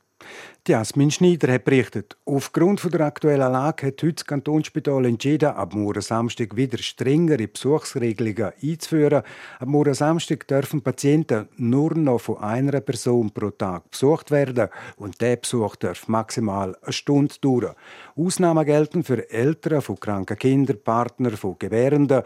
Jasmin 0.68 1.10
Schneider 1.10 1.50
hat 1.54 1.64
berichtet, 1.64 2.18
aufgrund 2.26 2.92
der 2.92 3.00
aktuellen 3.00 3.52
Lage 3.52 3.86
hat 3.86 4.02
heute 4.02 4.12
das 4.12 4.26
Kantonsspital 4.26 5.06
entschieden, 5.06 5.48
ab 5.48 5.72
morgen 5.72 6.02
Samstag 6.02 6.56
wieder 6.56 6.76
strengere 6.76 7.48
Besuchsregelungen 7.48 8.52
einzuführen. 8.62 9.22
Ab 9.58 9.68
morgen 9.68 9.94
Samstag 9.94 10.46
dürfen 10.46 10.82
Patienten 10.82 11.48
nur 11.56 11.94
noch 11.94 12.20
von 12.20 12.36
einer 12.38 12.82
Person 12.82 13.30
pro 13.30 13.48
Tag 13.48 13.90
besucht 13.90 14.30
werden 14.30 14.68
und 14.98 15.18
der 15.22 15.36
Besuch 15.36 15.76
darf 15.76 16.06
maximal 16.06 16.76
eine 16.82 16.92
Stunde 16.92 17.34
dauern. 17.40 17.74
Ausnahmen 18.14 18.66
gelten 18.66 19.04
für 19.04 19.30
Eltern 19.30 19.80
von 19.80 19.98
kranken 19.98 20.36
Kindern, 20.36 20.82
Partner 20.84 21.30
von 21.30 21.56
Gebärenden, 21.58 22.24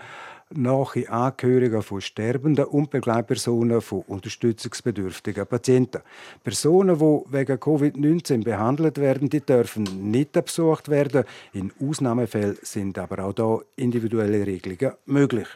nahe 0.54 1.08
Angehörige 1.08 1.82
von 1.82 2.00
Sterbenden 2.00 2.64
und 2.66 2.90
Begleitpersonen 2.90 3.80
von 3.80 4.02
unterstützungsbedürftigen 4.06 5.46
Patienten. 5.46 6.02
Personen, 6.42 6.98
die 6.98 7.32
wegen 7.32 7.58
Covid-19 7.58 8.44
behandelt 8.44 8.98
werden, 8.98 9.28
die 9.28 9.40
dürfen 9.40 9.84
nicht 10.10 10.32
besucht 10.32 10.88
werden. 10.88 11.24
In 11.52 11.72
Ausnahmefällen 11.80 12.58
sind 12.62 12.98
aber 12.98 13.24
auch 13.24 13.32
da 13.32 13.58
individuelle 13.76 14.46
Regelungen 14.46 14.94
möglich. 15.06 15.48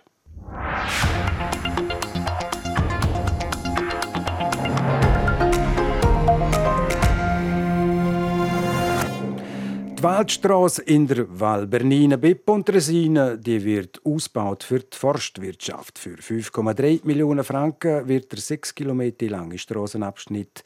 Waldstraße 10.07 10.83
in 10.83 11.09
der 11.09 11.27
Val 11.29 11.67
Bernina 11.67 12.17
bei 12.17 12.35
Pontresina 12.35 13.35
die 13.35 13.65
wird 13.65 14.01
ausgebaut 14.05 14.63
für 14.63 14.79
die 14.79 14.97
Forstwirtschaft. 14.97 15.99
Für 15.99 16.15
5,3 16.15 17.01
Millionen 17.03 17.43
Franken 17.43 18.07
wird 18.07 18.31
der 18.31 18.39
6 18.39 18.77
Kilometer 18.77 19.27
lange 19.27 19.59
Straßenabschnitt 19.59 20.63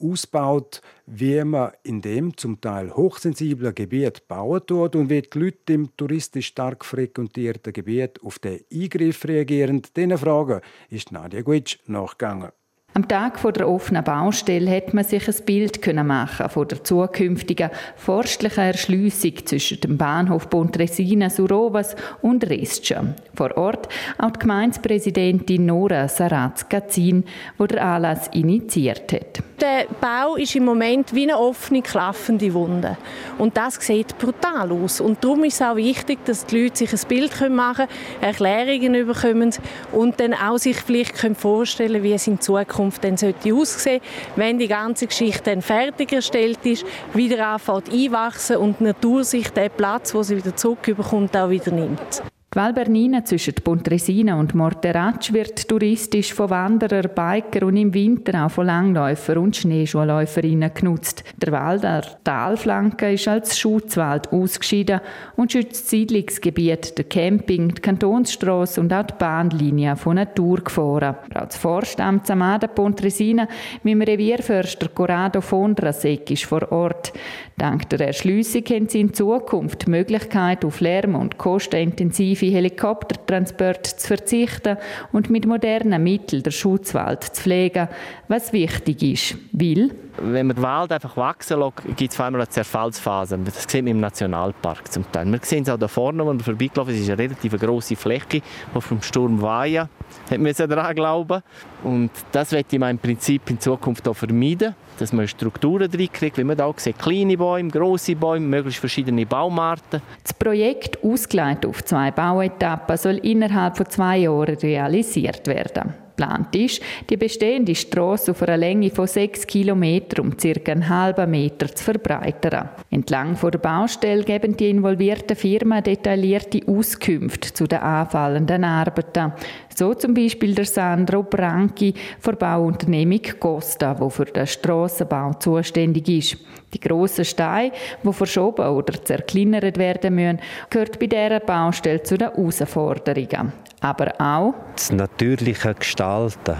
ausgebaut, 0.00 0.80
wie 1.04 1.44
man 1.44 1.72
in 1.82 2.00
dem 2.00 2.34
zum 2.38 2.58
Teil 2.58 2.90
hochsensiblen 2.90 3.74
Gebiet 3.74 4.26
bauen 4.28 4.62
tut 4.66 4.96
und 4.96 5.10
wie 5.10 5.20
die 5.20 5.38
Leute 5.38 5.74
im 5.74 5.94
touristisch 5.94 6.46
stark 6.46 6.86
frequentierten 6.86 7.74
Gebiet 7.74 8.18
auf 8.22 8.38
den 8.38 8.64
Eingriff 8.72 9.26
reagieren. 9.26 9.82
Diesen 9.94 10.16
Fragen 10.16 10.62
ist 10.88 11.12
Nadia 11.12 11.42
Guitsch 11.42 11.80
nachgegangen. 11.86 12.50
Am 12.96 13.08
Tag 13.08 13.42
der 13.54 13.68
offenen 13.68 14.04
Baustelle 14.04 14.70
hat 14.70 14.94
man 14.94 15.02
sich 15.02 15.26
ein 15.26 15.44
Bild 15.44 15.94
machen 15.96 16.48
von 16.48 16.68
der 16.68 16.84
zukünftigen 16.84 17.70
forstlichen 17.96 18.62
Erschliessung 18.62 19.32
zwischen 19.44 19.80
dem 19.80 19.98
Bahnhof 19.98 20.48
Pontresina 20.48 21.28
Surovas 21.28 21.96
und 22.22 22.48
Restscha. 22.48 23.04
Vor 23.34 23.56
Ort 23.56 23.88
auch 24.16 24.30
die 24.30 24.38
Gemeindepräsidentin 24.38 25.66
Nora 25.66 26.06
Saratz-Gazin, 26.06 27.24
die 27.58 27.66
den 27.66 27.78
Anlass 27.80 28.28
initiiert 28.28 29.12
hat. 29.12 29.42
Der 29.60 29.86
Bau 30.00 30.36
ist 30.36 30.54
im 30.54 30.64
Moment 30.64 31.12
wie 31.14 31.24
eine 31.24 31.38
offene, 31.38 31.82
klaffende 31.82 32.52
Wunde. 32.54 32.96
Und 33.38 33.56
das 33.56 33.74
sieht 33.76 34.18
brutal 34.18 34.70
aus. 34.70 35.00
Und 35.00 35.24
darum 35.24 35.42
ist 35.44 35.54
es 35.54 35.62
auch 35.62 35.76
wichtig, 35.76 36.24
dass 36.26 36.46
die 36.46 36.62
Leute 36.62 36.76
sich 36.76 36.92
ein 36.92 37.08
Bild 37.08 37.50
machen 37.50 37.86
können, 37.86 37.88
Erklärungen 38.20 39.06
bekommen 39.06 39.50
und 39.90 40.20
dann 40.20 40.34
auch 40.34 40.58
sich 40.58 40.76
vielleicht 40.76 41.18
vorstellen 41.36 41.92
können, 41.92 42.04
wie 42.04 42.12
es 42.12 42.26
in 42.26 42.40
Zukunft 42.40 42.83
dann 43.00 43.16
sollte 43.16 43.54
aussehen 43.54 44.00
wenn 44.36 44.58
die 44.58 44.68
ganze 44.68 45.06
Geschichte 45.06 45.50
dann 45.50 45.62
fertiggestellt 45.62 46.58
ist, 46.64 46.84
wieder 47.12 47.48
anfängt 47.48 47.92
einwachsen 47.92 48.56
und 48.56 48.80
die 48.80 48.84
Natur 48.84 49.24
sich 49.24 49.50
den 49.50 49.70
Platz, 49.70 50.14
wo 50.14 50.22
sie 50.22 50.36
wieder 50.36 50.54
zurückbekommt, 50.54 51.36
auch 51.36 51.50
wieder 51.50 51.70
nimmt. 51.70 52.22
Die 52.54 52.60
Val 52.60 52.72
Bernina 52.72 53.24
zwischen 53.24 53.54
Pontresina 53.54 54.38
und 54.38 54.54
Morteratsch 54.54 55.32
wird 55.32 55.68
touristisch 55.68 56.32
von 56.32 56.50
Wanderern, 56.50 57.10
Biker 57.12 57.66
und 57.66 57.76
im 57.76 57.92
Winter 57.92 58.46
auch 58.46 58.48
von 58.48 58.66
Langläufern 58.66 59.38
und 59.38 59.56
Schneeschuhläuferinnen 59.56 60.72
genutzt. 60.72 61.24
Der 61.36 61.50
Wald 61.50 61.84
an 61.84 62.02
der 62.02 62.10
Talflanke 62.22 63.12
ist 63.12 63.26
als 63.26 63.58
Schutzwald 63.58 64.32
ausgeschieden 64.32 65.00
und 65.34 65.50
schützt 65.50 65.82
das 65.82 65.90
Siedlungsgebiet, 65.90 66.96
der 66.96 67.06
Camping, 67.06 67.74
die 67.74 67.82
Kantonsstrasse 67.82 68.80
und 68.80 68.92
auch 68.92 69.02
die 69.02 69.14
Bahnlinie 69.18 69.96
von 69.96 70.14
Natur 70.14 70.58
gefahren. 70.58 71.16
Auch 71.34 71.46
das 71.46 71.56
Forstamt 71.56 72.28
Samada 72.28 72.68
Pontresina 72.68 73.48
mit 73.82 73.94
dem 73.94 74.02
Revierförster 74.02 74.90
Corrado 74.90 75.40
Fondrasek 75.40 76.30
ist 76.30 76.44
vor 76.44 76.70
Ort. 76.70 77.12
Dank 77.56 77.88
der 77.88 78.00
Erschliessung 78.00 78.64
haben 78.64 78.88
sie 78.88 79.00
in 79.00 79.14
Zukunft 79.14 79.86
die 79.86 79.90
Möglichkeit 79.90 80.64
auf 80.64 80.80
Lärm- 80.80 81.14
und 81.14 81.38
kostenintensive 81.38 82.46
auf 82.46 82.52
Helikoptertransport 82.52 83.86
zu 83.86 84.08
verzichten 84.08 84.76
und 85.12 85.30
mit 85.30 85.46
modernen 85.46 86.02
Mitteln 86.02 86.42
den 86.42 86.50
Schutzwald 86.52 87.22
zu 87.22 87.42
pflegen, 87.42 87.88
was 88.26 88.52
wichtig 88.52 89.02
ist. 89.04 89.36
Weil 89.52 89.90
wenn 90.16 90.48
man 90.48 90.56
den 90.56 90.62
Wald 90.62 90.92
einfach 90.92 91.16
wachsen 91.16 91.60
lässt, 91.60 91.96
gibt 91.96 92.10
es 92.10 92.16
vor 92.16 92.24
allem 92.24 92.36
eine 92.36 92.48
Zerfallsphase. 92.48 93.38
Das 93.44 93.62
sieht 93.62 93.84
man 93.84 93.92
im 93.92 94.00
Nationalpark 94.00 94.90
zum 94.90 95.10
Teil. 95.10 95.26
Wir 95.26 95.38
sehen 95.42 95.62
es 95.62 95.68
auch 95.68 95.78
da 95.78 95.88
vorne, 95.88 96.24
wo 96.24 96.32
wir 96.32 96.40
vorbeigelaufen 96.40 96.94
ist 96.94 97.08
eine 97.08 97.18
relativ 97.18 97.58
grosse 97.58 97.96
Fläche, 97.96 98.42
die 98.74 98.80
vom 98.80 99.00
Sturm 99.02 99.40
Vaja 99.40 99.88
hat 100.30 100.70
daran 100.70 100.94
glauben. 100.94 101.42
Und 101.82 102.10
das 102.32 102.52
möchte 102.52 102.78
man 102.78 102.90
im 102.90 102.98
Prinzip 102.98 103.50
in 103.50 103.60
Zukunft 103.60 104.06
auch 104.08 104.14
vermeiden, 104.14 104.74
dass 105.00 105.12
man 105.12 105.28
Strukturen 105.28 105.90
reinkriegt, 105.90 106.38
wie 106.38 106.44
man 106.44 106.56
da 106.56 106.66
auch 106.66 106.78
sieht, 106.78 106.98
kleine 106.98 107.36
Bäume, 107.36 107.70
grosse 107.70 108.16
Bäume, 108.16 108.46
möglichst 108.46 108.80
verschiedene 108.80 109.26
Baumarten. 109.26 110.02
Das 110.22 110.34
Projekt, 110.34 111.02
ausgelegt 111.02 111.66
auf 111.66 111.84
zwei 111.84 112.10
Bauetappen, 112.10 112.96
soll 112.96 113.16
innerhalb 113.18 113.76
von 113.76 113.88
zwei 113.88 114.18
Jahren 114.18 114.56
realisiert 114.56 115.46
werden. 115.46 115.94
Geplant 116.16 116.54
ist, 116.54 116.80
die 117.10 117.16
bestehende 117.16 117.74
Straße 117.74 118.30
auf 118.30 118.42
einer 118.42 118.56
Länge 118.56 118.90
von 118.90 119.06
6 119.06 119.46
km 119.46 120.00
um 120.20 120.36
ca. 120.36 120.72
einen 120.72 120.88
halben 120.88 121.30
Meter 121.30 121.74
zu 121.74 121.82
verbreitern. 121.82 122.68
Entlang 122.90 123.36
der 123.40 123.58
Baustelle 123.58 124.22
geben 124.22 124.56
die 124.56 124.70
involvierten 124.70 125.36
Firmen 125.36 125.82
detaillierte 125.82 126.60
Auskünfte 126.68 127.52
zu 127.52 127.66
den 127.66 127.80
anfallenden 127.80 128.62
Arbeiten. 128.62 129.32
So 129.74 129.92
zum 129.94 130.14
Beispiel 130.14 130.54
der 130.54 130.66
Sandro 130.66 131.24
Branchi 131.24 131.94
von 132.20 132.36
Bauunternehmung 132.36 133.22
Costa, 133.40 133.98
wo 133.98 134.08
für 134.08 134.26
den 134.26 134.46
Strassenbau 134.46 135.32
zuständig 135.34 136.08
ist. 136.08 136.36
Die 136.72 136.80
grossen 136.80 137.24
Steine, 137.24 137.72
die 138.02 138.12
verschoben 138.12 138.66
oder 138.66 139.04
zerkleinert 139.04 139.76
werden 139.76 140.14
müssen, 140.14 140.40
gehört 140.70 140.98
bei 141.00 141.06
dieser 141.06 141.40
Baustelle 141.40 142.02
zu 142.02 142.16
den 142.16 142.30
Herausforderungen 142.30 143.52
aber 143.84 144.14
auch 144.18 144.54
das 144.74 144.90
natürliche 144.92 145.74
Gestalten 145.74 146.56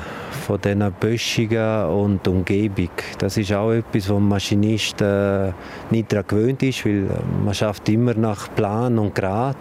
von 0.46 0.60
diesen 0.60 0.92
Böschungen 1.00 1.86
und 1.86 2.28
Umgebung. 2.28 2.90
Das 3.18 3.38
ist 3.38 3.50
auch 3.52 3.72
etwas, 3.72 4.10
wo 4.10 4.16
ein 4.16 4.28
Maschinist 4.28 5.00
äh, 5.00 5.52
nicht 5.90 6.12
daran 6.12 6.26
gewöhnt 6.28 6.62
ist, 6.62 6.84
weil 6.84 7.08
man 7.42 7.54
schafft 7.54 7.88
immer 7.88 8.12
nach 8.12 8.54
Plan 8.54 8.98
und 8.98 9.14
Grad 9.14 9.56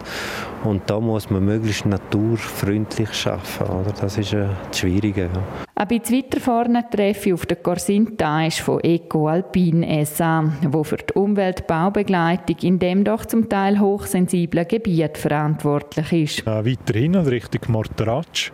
und 0.64 0.82
da 0.88 0.98
muss 0.98 1.30
man 1.30 1.44
möglichst 1.44 1.86
naturfreundlich 1.86 3.12
schaffen. 3.12 3.66
Oder? 3.66 3.92
Das 4.00 4.18
ist 4.18 4.32
äh, 4.32 4.48
das 4.68 4.78
Schwierige. 4.78 5.28
Ja. 5.34 5.73
Ein 5.76 5.88
bisschen 5.88 6.18
weiter 6.18 6.40
vorne 6.40 6.84
treffe 6.88 7.30
ich 7.30 7.34
auf 7.34 7.46
den 7.46 7.60
Corsintage 7.60 8.62
von 8.62 8.78
Eco 8.84 9.26
Alpine 9.26 10.06
SA, 10.06 10.44
wo 10.68 10.84
für 10.84 10.98
die 10.98 11.14
Umweltbaubegleitung 11.14 12.56
in 12.62 12.78
dem 12.78 13.02
doch 13.02 13.26
zum 13.26 13.48
Teil 13.48 13.80
hochsensiblen 13.80 14.68
Gebiet 14.68 15.18
verantwortlich 15.18 16.12
ist. 16.12 16.46
Äh, 16.46 16.64
weiter 16.64 16.96
hinten, 16.96 17.26
Richtung 17.26 17.72
Morteratsch, 17.72 18.52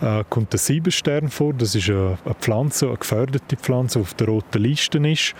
äh, 0.00 0.24
kommt 0.30 0.54
der 0.54 0.58
Siebenstern 0.58 1.28
vor. 1.28 1.52
Das 1.52 1.74
ist 1.74 1.90
eine, 1.90 2.16
eine, 2.24 2.34
Pflanze, 2.34 2.86
eine 2.86 2.96
geförderte 2.96 3.56
Pflanze, 3.56 3.98
die 3.98 4.02
auf 4.04 4.14
der 4.14 4.28
roten 4.28 4.62
Liste 4.62 4.96
ist. 5.06 5.34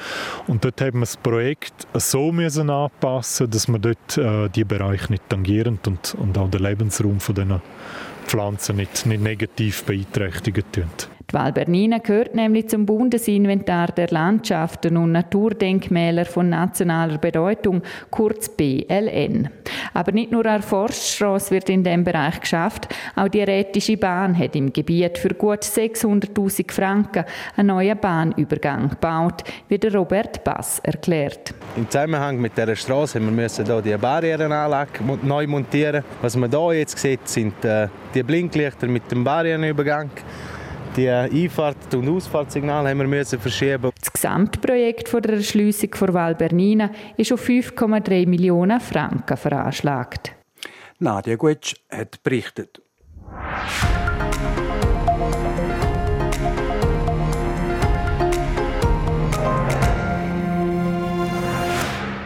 Und 0.46 0.66
dort 0.66 0.78
haben 0.82 0.99
wir 0.99 1.06
das 1.06 1.16
Projekt 1.16 1.87
so 1.94 2.30
müssen 2.30 2.68
anpassen, 2.68 3.50
dass 3.50 3.68
wir 3.68 3.78
dort 3.78 4.18
äh, 4.18 4.50
die 4.50 4.64
Bereiche 4.64 5.11
nicht 5.11 5.26
tangieren 5.30 5.78
und, 5.87 6.14
und 6.20 6.37
auch 6.37 6.50
den 6.50 6.62
Lebensraum 6.62 7.20
von 7.20 7.35
diesen 7.35 7.62
Pflanzen 8.26 8.76
nicht, 8.76 9.06
nicht 9.06 9.23
negativ 9.23 9.85
beeinträchtigen. 9.85 10.64
Die 11.28 11.35
Val 11.35 11.52
Bernina 11.52 11.99
gehört 11.99 12.37
nämlich 12.37 12.68
zum 12.68 12.87
Bundesinventar 12.87 13.88
der 13.88 14.06
Landschaften 14.11 14.97
und 14.97 15.11
Naturdenkmäler 15.11 16.25
von 16.25 16.49
nationaler 16.49 17.18
Bedeutung, 17.18 17.83
kurz 18.11 18.49
BLN. 18.49 19.50
Aber 19.92 20.12
nicht 20.12 20.30
nur 20.30 20.47
eine 20.47 20.62
Forststrasse 20.62 21.50
wird 21.50 21.68
in 21.68 21.83
diesem 21.83 22.04
Bereich 22.04 22.40
geschafft, 22.40 22.95
auch 23.16 23.26
die 23.26 23.42
Rätische 23.42 23.97
Bahn 23.97 24.38
hat 24.38 24.54
im 24.54 24.73
Gebiet 24.73 25.18
für 25.18 25.30
gut 25.30 25.62
600'000 25.62 26.71
Franken 26.71 27.25
einen 27.56 27.68
neuen 27.68 27.99
Bahnübergang 27.99 28.90
gebaut, 28.90 29.42
wie 29.68 29.78
der 29.78 29.95
Robert 29.97 30.45
Bass 30.45 30.78
erklärt. 30.85 31.52
Im 31.76 31.90
Zusammenhang 31.90 32.40
mit 32.40 32.56
dieser 32.56 32.76
Straße 32.76 33.18
müssen 33.18 33.66
wir 33.66 33.83
die 33.83 33.97
Barrierenanlage 33.97 35.00
neu 35.25 35.47
montieren. 35.49 36.04
Was 36.23 36.37
man 36.37 36.50
hier 36.50 36.73
jetzt 36.75 36.97
sieht, 36.99 37.26
sind 37.26 37.64
äh, 37.64 37.88
die 38.14 38.23
Blinklichter 38.23 38.87
mit 38.87 39.11
dem 39.11 39.25
Barrierenübergang. 39.25 40.11
Die 40.97 41.11
Einfahrt- 41.11 41.95
und 41.95 42.09
Ausfahrtssignale 42.09 42.88
haben 42.88 42.99
wir 42.99 43.07
müssen 43.07 43.38
verschieben. 43.38 43.91
Das 44.00 44.11
Gesamtprojekt 44.11 45.12
der 45.12 45.35
Erschliessung 45.35 45.91
vor 45.95 46.15
Val 46.15 46.35
Bernina 46.35 46.91
ist 47.19 47.33
auf 47.33 47.47
5,3 47.47 48.26
Millionen 48.26 48.81
Franken 48.81 49.37
veranschlagt. 49.37 50.33
Nadia 50.99 51.37
Guetsch 51.37 51.75
hat 51.91 52.23
berichtet. 52.23 52.81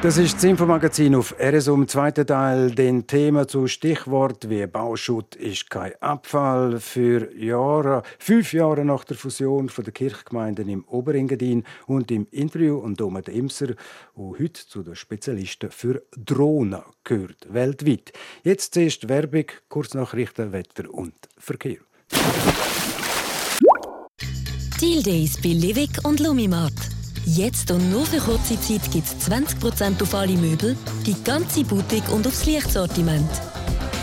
Das 0.03 0.17
ist 0.17 0.37
das 0.37 0.45
Infomagazin 0.45 1.15
auf 1.15 1.35
RSO 1.39 1.75
im 1.75 1.87
zweiten 1.87 2.27
Teil. 2.27 2.71
Den 2.71 3.07
Thema 3.07 3.47
zu 3.47 3.67
Stichwort 3.67 4.49
wie 4.49 4.67
Bauschutt 4.67 5.37
ist 5.37 5.69
kein 5.69 5.93
Abfall. 6.01 6.81
Für 6.81 7.31
Jahre, 7.37 8.03
fünf 8.19 8.55
Jahre 8.55 8.87
nach 8.87 9.05
der 9.05 9.19
Fusion 9.19 9.69
von 9.69 9.85
der 9.85 9.93
Kirchgemeinden 9.93 10.71
im 10.71 10.85
Oberengadin 10.85 11.65
und 11.87 12.11
im 12.11 12.27
Interview 12.31 12.79
und 12.79 12.99
Domet 12.99 13.29
Imser, 13.29 13.67
der 13.67 13.77
heute 14.17 14.67
zu 14.67 14.83
den 14.83 14.97
Spezialisten 14.97 15.71
für 15.71 16.03
Drohnen 16.17 16.81
gehört, 17.05 17.53
weltweit. 17.53 18.15
Jetzt 18.43 18.73
zuerst 18.73 19.07
Werbung, 19.07 19.45
Kurznachrichten, 19.69 20.53
Wetter 20.53 20.89
und 20.91 21.13
Verkehr. 21.37 21.77
Deal 24.81 25.03
Days 25.03 25.39
bei 25.43 25.51
Livik 25.51 25.91
und 26.05 26.21
Lumimart. 26.21 27.00
Jetzt 27.27 27.71
und 27.71 27.91
nur 27.91 28.07
für 28.07 28.19
kurze 28.19 28.59
Zeit 28.61 28.91
gibt 28.91 29.07
es 29.07 29.31
20% 29.31 30.03
auf 30.03 30.15
alle 30.15 30.37
Möbel, 30.37 30.77
die 31.07 31.15
ganze 31.23 31.65
Boutique 31.65 32.09
und 32.11 32.27
aufs 32.27 32.47
Lichtsortiment. 32.47 33.31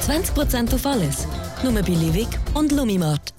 20% 0.07 0.73
auf 0.73 0.85
alles. 0.85 1.27
Nur 1.63 1.73
bei 1.73 1.81
Livik 1.81 2.27
und 2.53 2.71
Lumimart. 2.71 3.33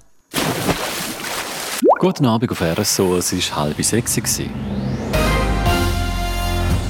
Guten 2.00 2.26
Abend 2.26 2.50
auf 2.50 2.60
RSO, 2.60 3.16
es 3.16 3.32
war 3.32 3.64
halb 3.64 3.82
sechs. 3.84 4.20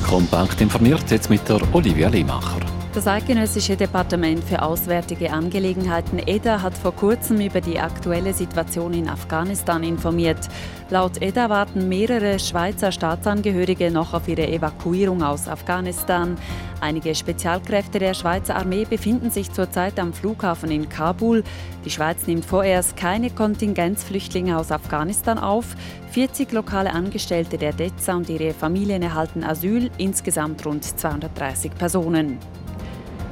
Kompakt 0.06 0.60
informiert 0.60 1.10
jetzt 1.10 1.28
mit 1.28 1.46
der 1.48 1.60
Olivia 1.74 2.08
Limacher. 2.08 2.77
Das 2.98 3.06
Eidgenössische 3.06 3.76
Departement 3.76 4.42
für 4.42 4.60
Auswärtige 4.60 5.32
Angelegenheiten 5.32 6.18
EDA 6.18 6.62
hat 6.62 6.76
vor 6.76 6.92
kurzem 6.92 7.40
über 7.40 7.60
die 7.60 7.78
aktuelle 7.78 8.34
Situation 8.34 8.92
in 8.92 9.08
Afghanistan 9.08 9.84
informiert. 9.84 10.48
Laut 10.90 11.22
EDA 11.22 11.48
warten 11.48 11.88
mehrere 11.88 12.40
Schweizer 12.40 12.90
Staatsangehörige 12.90 13.92
noch 13.92 14.14
auf 14.14 14.26
ihre 14.26 14.48
Evakuierung 14.48 15.22
aus 15.22 15.46
Afghanistan. 15.46 16.36
Einige 16.80 17.14
Spezialkräfte 17.14 18.00
der 18.00 18.14
Schweizer 18.14 18.56
Armee 18.56 18.84
befinden 18.84 19.30
sich 19.30 19.52
zurzeit 19.52 20.00
am 20.00 20.12
Flughafen 20.12 20.72
in 20.72 20.88
Kabul. 20.88 21.44
Die 21.84 21.90
Schweiz 21.90 22.26
nimmt 22.26 22.44
vorerst 22.44 22.96
keine 22.96 23.30
Kontingenzflüchtlinge 23.30 24.58
aus 24.58 24.72
Afghanistan 24.72 25.38
auf. 25.38 25.76
40 26.10 26.50
lokale 26.50 26.92
Angestellte 26.92 27.58
der 27.58 27.72
DEZA 27.72 28.16
und 28.16 28.28
ihre 28.28 28.52
Familien 28.54 29.02
erhalten 29.02 29.44
Asyl, 29.44 29.88
insgesamt 29.98 30.66
rund 30.66 30.82
230 30.82 31.76
Personen. 31.76 32.38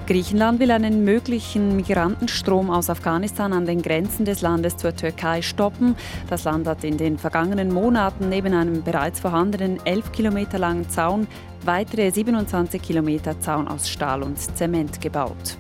Griechenland 0.06 0.60
will 0.60 0.70
einen 0.70 1.04
möglichen 1.04 1.74
Migrantenstrom 1.74 2.70
aus 2.70 2.90
Afghanistan 2.90 3.52
an 3.52 3.66
den 3.66 3.82
Grenzen 3.82 4.24
des 4.24 4.40
Landes 4.40 4.76
zur 4.76 4.94
Türkei 4.94 5.42
stoppen. 5.42 5.96
Das 6.30 6.44
Land 6.44 6.68
hat 6.68 6.84
in 6.84 6.96
den 6.96 7.18
vergangenen 7.18 7.74
Monaten 7.74 8.28
neben 8.28 8.54
einem 8.54 8.84
bereits 8.84 9.18
vorhandenen 9.18 9.84
11 9.84 10.12
Kilometer 10.12 10.58
langen 10.58 10.88
Zaun 10.88 11.26
weitere 11.64 12.12
27 12.12 12.80
Kilometer 12.80 13.40
Zaun 13.40 13.66
aus 13.66 13.88
Stahl 13.88 14.22
und 14.22 14.38
Zement 14.38 15.00
gebaut. 15.00 15.58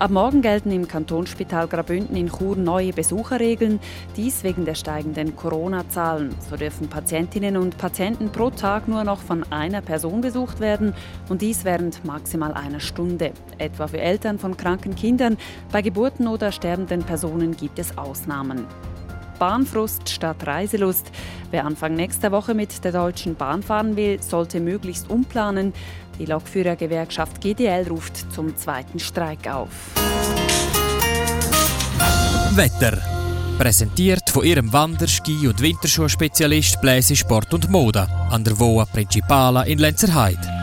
Ab 0.00 0.10
morgen 0.10 0.40
gelten 0.40 0.70
im 0.72 0.88
Kantonsspital 0.88 1.68
Grabünden 1.68 2.16
in 2.16 2.30
Chur 2.30 2.56
neue 2.56 2.90
Besucherregeln. 2.90 3.78
Dies 4.16 4.42
wegen 4.44 4.64
der 4.64 4.74
steigenden 4.74 5.36
Corona-Zahlen. 5.36 6.34
So 6.48 6.56
dürfen 6.56 6.88
Patientinnen 6.88 7.58
und 7.58 7.76
Patienten 7.76 8.32
pro 8.32 8.48
Tag 8.48 8.88
nur 8.88 9.04
noch 9.04 9.20
von 9.20 9.44
einer 9.52 9.82
Person 9.82 10.22
besucht 10.22 10.58
werden 10.58 10.94
und 11.28 11.42
dies 11.42 11.66
während 11.66 12.02
maximal 12.06 12.54
einer 12.54 12.80
Stunde. 12.80 13.32
Etwa 13.58 13.88
für 13.88 14.00
Eltern 14.00 14.38
von 14.38 14.56
kranken 14.56 14.94
Kindern, 14.94 15.36
bei 15.70 15.82
Geburten 15.82 16.28
oder 16.28 16.50
sterbenden 16.50 17.02
Personen 17.02 17.54
gibt 17.54 17.78
es 17.78 17.98
Ausnahmen. 17.98 18.64
Bahnfrust 19.38 20.08
statt 20.08 20.46
Reiselust. 20.46 21.10
Wer 21.50 21.66
Anfang 21.66 21.94
nächster 21.94 22.32
Woche 22.32 22.54
mit 22.54 22.84
der 22.84 22.92
Deutschen 22.92 23.34
Bahn 23.34 23.62
fahren 23.62 23.96
will, 23.96 24.22
sollte 24.22 24.60
möglichst 24.60 25.10
umplanen. 25.10 25.74
Die 26.20 26.26
Lokführergewerkschaft 26.26 27.40
GDL 27.40 27.88
ruft 27.88 28.30
zum 28.30 28.54
zweiten 28.54 28.98
Streik 28.98 29.50
auf. 29.50 29.70
Wetter. 32.54 32.98
Präsentiert 33.56 34.28
von 34.28 34.44
ihrem 34.44 34.70
Wander-, 34.70 35.08
Ski- 35.08 35.48
und 35.48 35.62
Winterschuhspezialist 35.62 36.78
Bläse 36.82 37.16
Sport 37.16 37.54
und 37.54 37.70
Mode 37.70 38.06
an 38.28 38.44
der 38.44 38.58
Voa 38.58 38.84
Principala 38.84 39.62
in 39.62 39.78
Lenzerheide. 39.78 40.59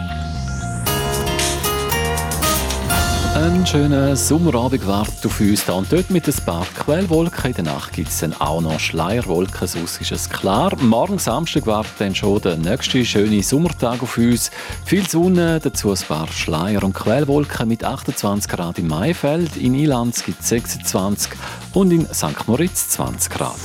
Ein 3.37 3.67
schöner 3.67 4.15
Sommerabend 4.15 4.87
wartet 4.87 5.23
auf 5.23 5.39
uns 5.39 5.63
da 5.63 5.73
und 5.73 5.93
dort 5.93 6.09
mit 6.09 6.27
ein 6.27 6.33
paar 6.43 6.65
Quellwolken. 6.75 7.51
In 7.51 7.53
der 7.53 7.63
Nacht 7.65 7.93
gibt 7.93 8.09
es 8.09 8.17
dann 8.17 8.33
auch 8.33 8.61
noch 8.61 8.79
Schleierwolken, 8.79 9.67
sonst 9.67 10.01
ist 10.01 10.11
es 10.11 10.27
klar. 10.27 10.75
Morgen 10.81 11.19
Samstag 11.19 11.67
wartet 11.67 11.93
dann 11.99 12.15
schon 12.15 12.41
der 12.41 12.57
nächste 12.57 13.05
schöne 13.05 13.43
Sommertag 13.43 14.01
auf 14.01 14.17
uns. 14.17 14.49
Viel 14.85 15.07
Sonne, 15.07 15.59
dazu 15.61 15.91
ein 15.91 15.99
paar 16.07 16.27
Schleier- 16.29 16.83
und 16.83 16.95
Quellwolken 16.95 17.67
mit 17.67 17.83
28 17.83 18.49
Grad 18.49 18.79
im 18.79 18.87
Maifeld. 18.87 19.55
In 19.55 19.75
Ilanz 19.75 20.23
gibt 20.25 20.41
es 20.41 20.49
26 20.49 21.33
und 21.73 21.91
in 21.91 22.07
St. 22.11 22.47
Moritz 22.47 22.89
20 22.89 23.31
Grad. 23.31 23.59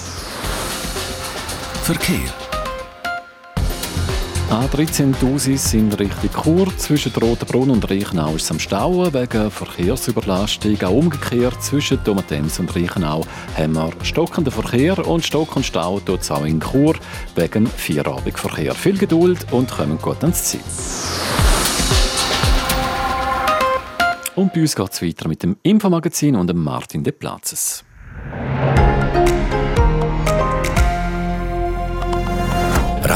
Verkehr. 1.84 2.41
A13 4.52 5.18
Dusis 5.18 5.72
in 5.72 5.90
Richtung 5.94 6.28
Chur. 6.42 6.76
Zwischen 6.76 7.10
Rotenbrunn 7.14 7.70
und 7.70 7.90
Reichenau 7.90 8.34
ist 8.34 8.42
es 8.42 8.50
am 8.50 8.58
Stauen 8.58 9.14
wegen 9.14 9.50
Verkehrsüberlastung. 9.50 10.76
Auch 10.82 10.90
umgekehrt 10.90 11.62
zwischen 11.62 12.04
Domatems 12.04 12.58
und 12.58 12.76
Reichenau 12.76 13.24
haben 13.56 13.72
wir 13.72 13.90
stockenden 14.02 14.52
Verkehr 14.52 15.06
und 15.08 15.24
Stock 15.24 15.56
und 15.56 15.64
Stau 15.64 16.00
tut 16.00 16.20
es 16.20 16.30
auch 16.30 16.44
in 16.44 16.60
Chur 16.60 16.96
wegen 17.34 17.66
Feierabendverkehr. 17.66 18.74
Viel 18.74 18.98
Geduld 18.98 19.46
und 19.52 19.70
kommen 19.70 19.96
gut 19.96 20.22
ans 20.22 20.44
Ziel. 20.44 20.60
Und 24.34 24.52
bei 24.52 24.60
uns 24.60 24.76
geht 24.76 24.92
es 24.92 25.00
weiter 25.00 25.28
mit 25.28 25.42
dem 25.42 25.56
Infomagazin 25.62 26.36
und 26.36 26.48
dem 26.48 26.62
Martin 26.62 27.02
De 27.02 27.14
Platzes. 27.14 27.84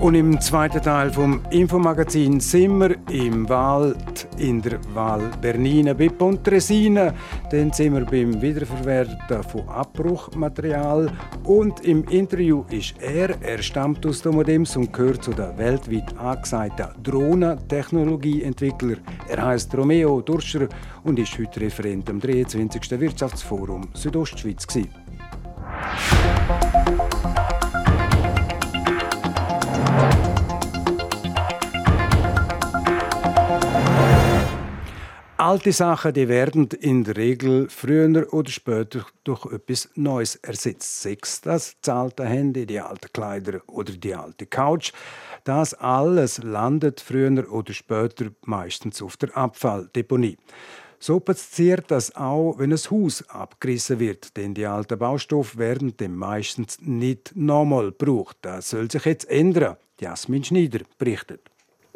Und 0.00 0.14
im 0.14 0.40
zweiten 0.40 0.80
Teil 0.80 1.10
vom 1.10 1.40
Infomagazin 1.50 2.38
sind 2.38 2.78
wir 2.78 2.96
im 3.10 3.48
Wald 3.48 4.28
in 4.38 4.62
der 4.62 4.78
Val 4.94 5.22
Bernina 5.40 5.92
bei 5.92 6.08
Pontresina. 6.08 7.12
Dann 7.50 7.72
sind 7.72 7.94
wir 7.94 8.04
beim 8.04 8.40
Wiederverwerten 8.40 9.42
von 9.42 9.68
Abbruchmaterial. 9.68 11.10
Und 11.42 11.80
im 11.84 12.04
Interview 12.04 12.64
ist 12.70 12.94
er, 13.00 13.42
er 13.42 13.60
stammt 13.60 14.06
aus 14.06 14.22
der 14.22 14.30
Modems 14.30 14.76
und 14.76 14.92
gehört 14.92 15.24
zu 15.24 15.32
den 15.32 15.58
weltweit 15.58 16.16
angesagten 16.16 16.86
Drohnentechnologieentwickler. 17.02 18.98
Er 19.28 19.46
heißt 19.46 19.76
Romeo 19.76 20.20
Durscher 20.20 20.68
und 21.02 21.18
ist 21.18 21.36
heute 21.36 21.60
Referent 21.60 22.08
am 22.08 22.20
23. 22.20 23.00
Wirtschaftsforum 23.00 23.88
Südostschweiz. 23.94 24.64
Gewesen. 24.64 24.90
Alte 35.40 35.70
Sachen 35.70 36.14
die 36.14 36.26
werden 36.26 36.66
in 36.80 37.04
der 37.04 37.16
Regel 37.16 37.68
früher 37.70 38.26
oder 38.32 38.50
später 38.50 39.06
durch 39.22 39.46
etwas 39.46 39.88
Neues 39.94 40.34
ersetzt. 40.34 41.02
Sechs 41.02 41.40
das 41.40 41.76
alte 41.86 42.24
Handy, 42.24 42.66
die 42.66 42.80
alten 42.80 43.12
Kleider 43.12 43.60
oder 43.68 43.92
die 43.92 44.16
alte 44.16 44.46
Couch. 44.46 44.90
Das 45.44 45.74
alles 45.74 46.42
landet 46.42 47.00
früher 47.00 47.48
oder 47.52 47.72
später 47.72 48.32
meistens 48.46 49.00
auf 49.00 49.16
der 49.16 49.36
Abfalldeponie. 49.36 50.38
So 50.98 51.20
passiert 51.20 51.88
das 51.92 52.16
auch, 52.16 52.58
wenn 52.58 52.72
ein 52.72 52.90
Haus 52.90 53.22
abgerissen 53.28 54.00
wird, 54.00 54.36
denn 54.36 54.54
die 54.54 54.66
alten 54.66 54.98
Baustoffe 54.98 55.56
werden 55.56 55.96
dem 55.96 56.16
meistens 56.16 56.80
nicht 56.80 57.36
nochmal 57.36 57.92
gebraucht. 57.92 58.38
Das 58.42 58.70
soll 58.70 58.90
sich 58.90 59.04
jetzt 59.04 59.30
ändern. 59.30 59.76
Jasmin 60.00 60.42
Schneider 60.42 60.80
berichtet. 60.98 61.47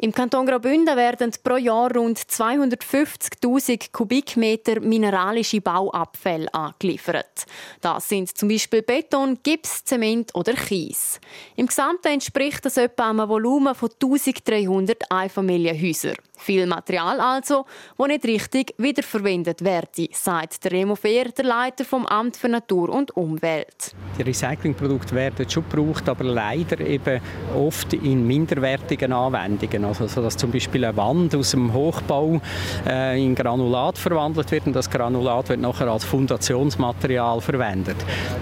Im 0.03 0.11
Kanton 0.11 0.45
Graubünden 0.45 0.97
werden 0.97 1.31
pro 1.41 1.55
Jahr 1.55 1.95
rund 1.95 2.19
250.000 2.19 3.93
Kubikmeter 3.93 4.81
mineralische 4.81 5.61
Bauabfälle 5.61 6.53
angeliefert. 6.53 7.45
Das 7.79 8.09
sind 8.09 8.37
zum 8.37 8.49
Beispiel 8.49 8.81
Beton, 8.81 9.39
Gips, 9.43 9.85
Zement 9.85 10.35
oder 10.35 10.55
Kies. 10.55 11.21
Im 11.55 11.67
Gesamten 11.67 12.09
entspricht 12.09 12.65
das 12.65 12.75
etwa 12.75 13.11
einem 13.11 13.29
Volumen 13.29 13.75
von 13.75 13.91
1300 13.91 15.09
Einfamilienhäusern. 15.09 16.17
Viel 16.35 16.65
Material 16.65 17.21
also, 17.21 17.65
das 17.97 18.07
nicht 18.07 18.25
richtig 18.25 18.73
wiederverwendet 18.77 19.63
werde, 19.63 20.09
sagt 20.11 20.65
der 20.65 20.73
Remo 20.73 20.95
Fehr, 20.95 21.29
der 21.29 21.45
Leiter 21.45 21.85
vom 21.85 22.05
Amt 22.05 22.35
für 22.35 22.49
Natur 22.49 22.89
und 22.89 23.15
Umwelt. 23.15 23.95
Die 24.17 24.23
Recyclingprodukte 24.23 25.15
werden 25.15 25.49
schon 25.49 25.63
gebraucht, 25.69 26.09
aber 26.09 26.25
leider 26.25 26.81
eben 26.81 27.21
oft 27.55 27.93
in 27.93 28.27
minderwertigen 28.27 29.13
Anwendungen. 29.13 29.92
Also, 29.93 30.07
so 30.07 30.21
dass 30.23 30.37
zum 30.37 30.51
Beispiel 30.51 30.83
eine 30.85 30.97
Wand 30.97 31.35
aus 31.35 31.51
dem 31.51 31.71
Hochbau 31.71 32.41
äh, 32.87 33.23
in 33.23 33.35
Granulat 33.35 33.99
verwandelt 33.99 34.49
wird 34.51 34.65
und 34.65 34.73
das 34.73 34.89
Granulat 34.89 35.49
wird 35.49 35.59
nachher 35.59 35.87
als 35.87 36.03
Fundationsmaterial 36.03 37.39
verwendet. 37.41 37.97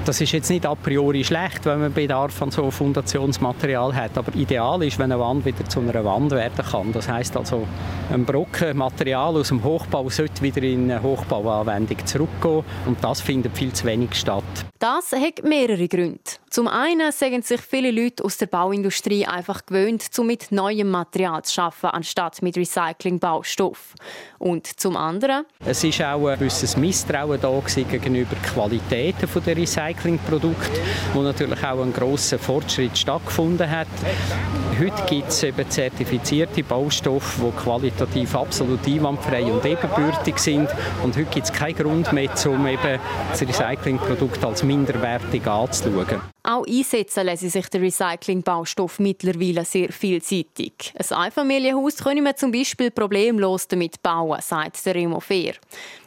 Das 0.05 0.21
ist 0.21 0.31
jetzt 0.31 0.49
nicht 0.49 0.65
a 0.65 0.75
priori 0.75 1.25
schlecht, 1.25 1.65
wenn 1.65 1.81
man 1.81 1.93
Bedarf 1.93 2.41
an 2.41 2.51
so 2.51 2.71
Fundationsmaterial 2.71 3.93
hat, 3.93 4.17
aber 4.17 4.33
ideal 4.35 4.81
ist, 4.83 4.97
wenn 4.97 5.11
eine 5.11 5.19
Wand 5.19 5.45
wieder 5.45 5.67
zu 5.67 5.81
einer 5.81 6.05
Wand 6.05 6.31
werden 6.31 6.65
kann. 6.65 6.93
Das 6.93 7.09
heißt 7.09 7.35
also 7.35 7.67
ein 8.11 8.23
Brocken 8.23 8.77
Material 8.77 9.35
aus 9.35 9.49
dem 9.49 9.61
Hochbau 9.61 10.09
sollte 10.09 10.41
wieder 10.41 10.63
in 10.63 10.89
eine 10.89 11.03
Hochbauanwendung 11.03 12.05
zurückgehen 12.05 12.63
und 12.85 13.03
das 13.03 13.19
findet 13.19 13.57
viel 13.57 13.73
zu 13.73 13.85
wenig 13.85 14.15
statt. 14.15 14.43
Das 14.79 15.11
hat 15.11 15.43
mehrere 15.43 15.87
Gründe. 15.87 16.19
Zum 16.49 16.67
einen 16.67 17.11
sagen 17.11 17.43
sich 17.43 17.61
viele 17.61 17.91
Leute 17.91 18.23
aus 18.25 18.37
der 18.37 18.47
Bauindustrie 18.47 19.27
einfach 19.27 19.65
gewöhnt, 19.65 20.09
um 20.17 20.25
mit 20.25 20.51
neuem 20.51 20.89
Material 20.89 21.40
zu 21.43 21.61
anstatt 21.93 22.41
mit 22.41 22.57
Recyclingbaustoff. 22.57 23.93
Und 24.39 24.79
zum 24.79 24.97
anderen? 24.97 25.45
Es 25.65 25.83
ist 25.83 26.01
auch 26.01 26.27
ein 26.27 26.39
gewisses 26.39 26.77
Misstrauen 26.77 27.39
da 27.41 27.49
gegenüber 27.83 28.35
Qualitäten 28.53 29.27
der 29.45 29.57
Recyclingprodukte, 29.57 30.81
wo 31.13 31.21
natürlich 31.21 31.63
auch 31.63 31.81
ein 31.81 31.93
grosser 31.93 32.39
Fortschritt 32.39 32.97
stattgefunden 32.97 33.69
hat. 33.69 33.87
Heute 34.79 35.03
gibt 35.07 35.27
es 35.29 35.43
eben 35.43 35.69
zertifizierte 35.69 36.63
Baustoffe, 36.63 37.35
die 37.37 37.61
qualitativ 37.61 38.35
absolut 38.35 38.85
einwandfrei 38.87 39.43
und 39.43 39.65
ebenbürtig 39.65 40.37
sind. 40.37 40.69
Und 41.03 41.15
heute 41.17 41.29
gibt 41.29 41.45
es 41.47 41.53
keinen 41.53 41.75
Grund 41.75 42.11
mehr, 42.13 42.29
um 42.47 42.65
eben 42.65 42.99
das 43.29 43.41
Recyclingprodukt 43.41 44.43
als 44.43 44.63
minderwertig 44.63 45.45
anzuschauen. 45.45 46.21
Auch 46.43 46.65
einsetzen 46.65 47.25
lassen 47.25 47.49
sich 47.49 47.67
der 47.67 47.81
Recyclingbaustoff 47.81 48.99
mittlerweile 48.99 49.63
sehr 49.65 49.91
vielseitig. 49.91 50.93
Ein 50.97 51.17
Einfamilienhaus 51.17 51.97
können 51.97 52.23
wir 52.23 52.35
zum 52.35 52.51
Beispiel 52.51 52.89
problemlos 52.89 53.67
damit 53.67 54.01
bauen, 54.01 54.39
sagt 54.41 54.83
der 54.85 54.95
Remo 54.95 55.19
Fehr. 55.19 55.53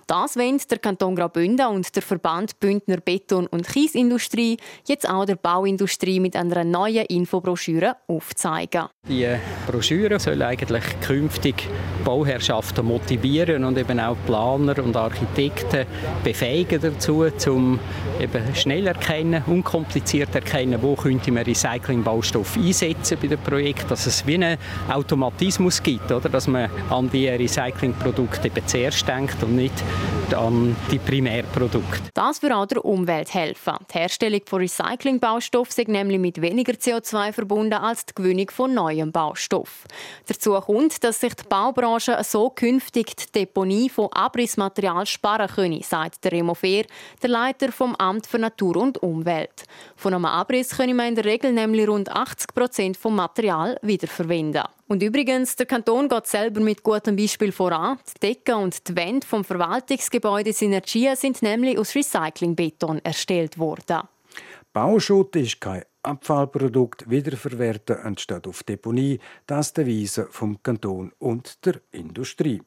Das 0.07 0.37
wollen 0.37 0.61
der 0.71 0.79
Kanton 0.79 1.17
Graubünden 1.17 1.67
und 1.67 1.95
der 1.95 2.03
Verband 2.03 2.61
Bündner 2.61 2.99
Beton- 2.99 3.47
und 3.47 3.67
Kiesindustrie 3.67 4.59
jetzt 4.87 5.09
auch 5.09 5.25
der 5.25 5.37
Bauindustrie 5.37 6.21
mit 6.21 6.37
einer 6.37 6.65
neuen 6.65 7.07
Infobroschüre 7.07 7.97
aufzeigen. 8.07 8.89
Die 9.09 9.29
Broschüre 9.67 10.19
soll 10.19 10.43
eigentlich 10.43 10.85
künftig 11.01 11.69
Bauherrschaften 12.05 12.85
motivieren 12.87 13.65
und 13.65 13.79
eben 13.79 13.99
auch 14.01 14.17
Planer 14.27 14.79
und 14.83 14.97
Architekten 14.97 15.87
befähigen 16.23 16.81
dazu, 16.81 17.27
um 17.47 17.79
eben 18.21 18.55
schnell 18.55 18.87
erkennen, 18.87 19.43
unkompliziert 19.47 20.35
erkennen, 20.35 20.81
wo 20.83 20.95
könnte 20.95 21.33
man 21.33 21.45
Recyclingbaustoff 21.45 22.57
einsetzen 22.57 23.19
bei 23.21 23.29
dem 23.29 23.41
Projekt, 23.41 23.91
dass 23.91 24.07
es 24.07 24.27
wie 24.27 24.35
einen 24.35 24.59
Automatismus 24.89 25.83
gibt, 25.83 26.11
oder? 26.11 26.29
dass 26.29 26.47
man 26.47 26.71
an 26.91 27.11
die 27.11 27.29
Recyclingprodukte 27.29 28.51
zuerst 28.67 29.07
denkt 29.07 29.43
und 29.43 29.57
nicht 29.57 29.75
an 30.35 30.75
die 30.91 30.99
Primärprodukte. 30.99 32.11
Das 32.15 32.43
würde 32.43 32.57
auch 32.57 32.67
der 32.67 32.85
Umwelt 32.85 33.33
helfen. 33.35 33.75
Die 33.93 33.99
Herstellung 33.99 34.41
von 34.47 34.61
Recyclingbaustoff 34.61 35.69
ist 35.69 35.89
nämlich 35.89 36.19
mit 36.19 36.41
weniger 36.41 36.73
CO2 36.73 37.33
verbunden 37.33 37.75
als 37.75 38.07
die 38.07 38.15
Gewinnung 38.15 38.51
von 38.51 38.75
neuem 38.75 39.13
Baustoff. 39.13 39.85
Dazu 40.27 40.55
kommt, 40.61 41.03
dass 41.05 41.21
sich 41.21 41.35
die 41.35 41.45
Baubranche 41.49 42.19
so 42.25 42.51
künftig 42.51 43.17
die 43.17 43.33
Deponie 43.41 43.89
von 43.89 44.09
Abrissmaterial 44.13 45.07
sparen 45.07 45.49
könne, 45.49 45.83
sagt 45.83 46.25
der 46.25 46.33
Remo 46.33 46.55
Fehr, 46.55 46.85
der 47.23 47.31
Leiter 47.31 47.71
vom 47.71 47.95
Amt 47.97 48.27
für 48.27 48.39
Natur 48.39 48.77
und 48.77 49.03
Umwelt. 49.03 49.65
Von 49.97 50.15
einem 50.15 50.25
Abriss 50.25 50.77
könne 50.77 50.95
man 50.95 51.09
in 51.09 51.15
der 51.15 51.25
Regel 51.25 51.53
nämlich 51.53 51.89
rund 51.89 52.11
80 52.11 52.55
Prozent 52.55 52.97
vom 52.97 53.15
Material 53.15 53.79
wiederverwenden. 53.83 54.65
Und 54.87 55.03
übrigens, 55.03 55.57
der 55.57 55.67
Kanton 55.67 56.09
geht 56.09 56.27
selber 56.27 56.61
mit 56.61 56.83
gutem 56.83 57.17
Beispiel 57.17 57.53
voran. 57.53 57.99
Die 58.17 58.29
Decken 58.29 58.57
und 58.57 58.87
die 58.87 58.97
Wände 58.97 59.27
vom 59.27 59.45
Verwaltungsgebäude 59.45 60.53
Synergia 60.53 61.17
sind 61.17 61.43
nämlich 61.43 61.79
aus 61.79 61.95
Recyclingbeton 61.95 63.01
erstellt 63.03 63.59
worden. 63.59 64.03
Bauschutt 64.73 65.37
ist 65.37 65.61
kein 65.61 65.85
Abfallprodukt 66.03 67.09
wiederverwerten 67.09 67.97
anstatt 67.97 68.47
auf 68.47 68.63
Deponie, 68.63 69.21
das 69.47 69.69
ist 69.69 69.77
der 69.79 69.87
Weise 69.87 70.27
vom 70.31 70.63
Kanton 70.63 71.13
und 71.19 71.65
der 71.65 71.81
Industrie. 71.93 72.61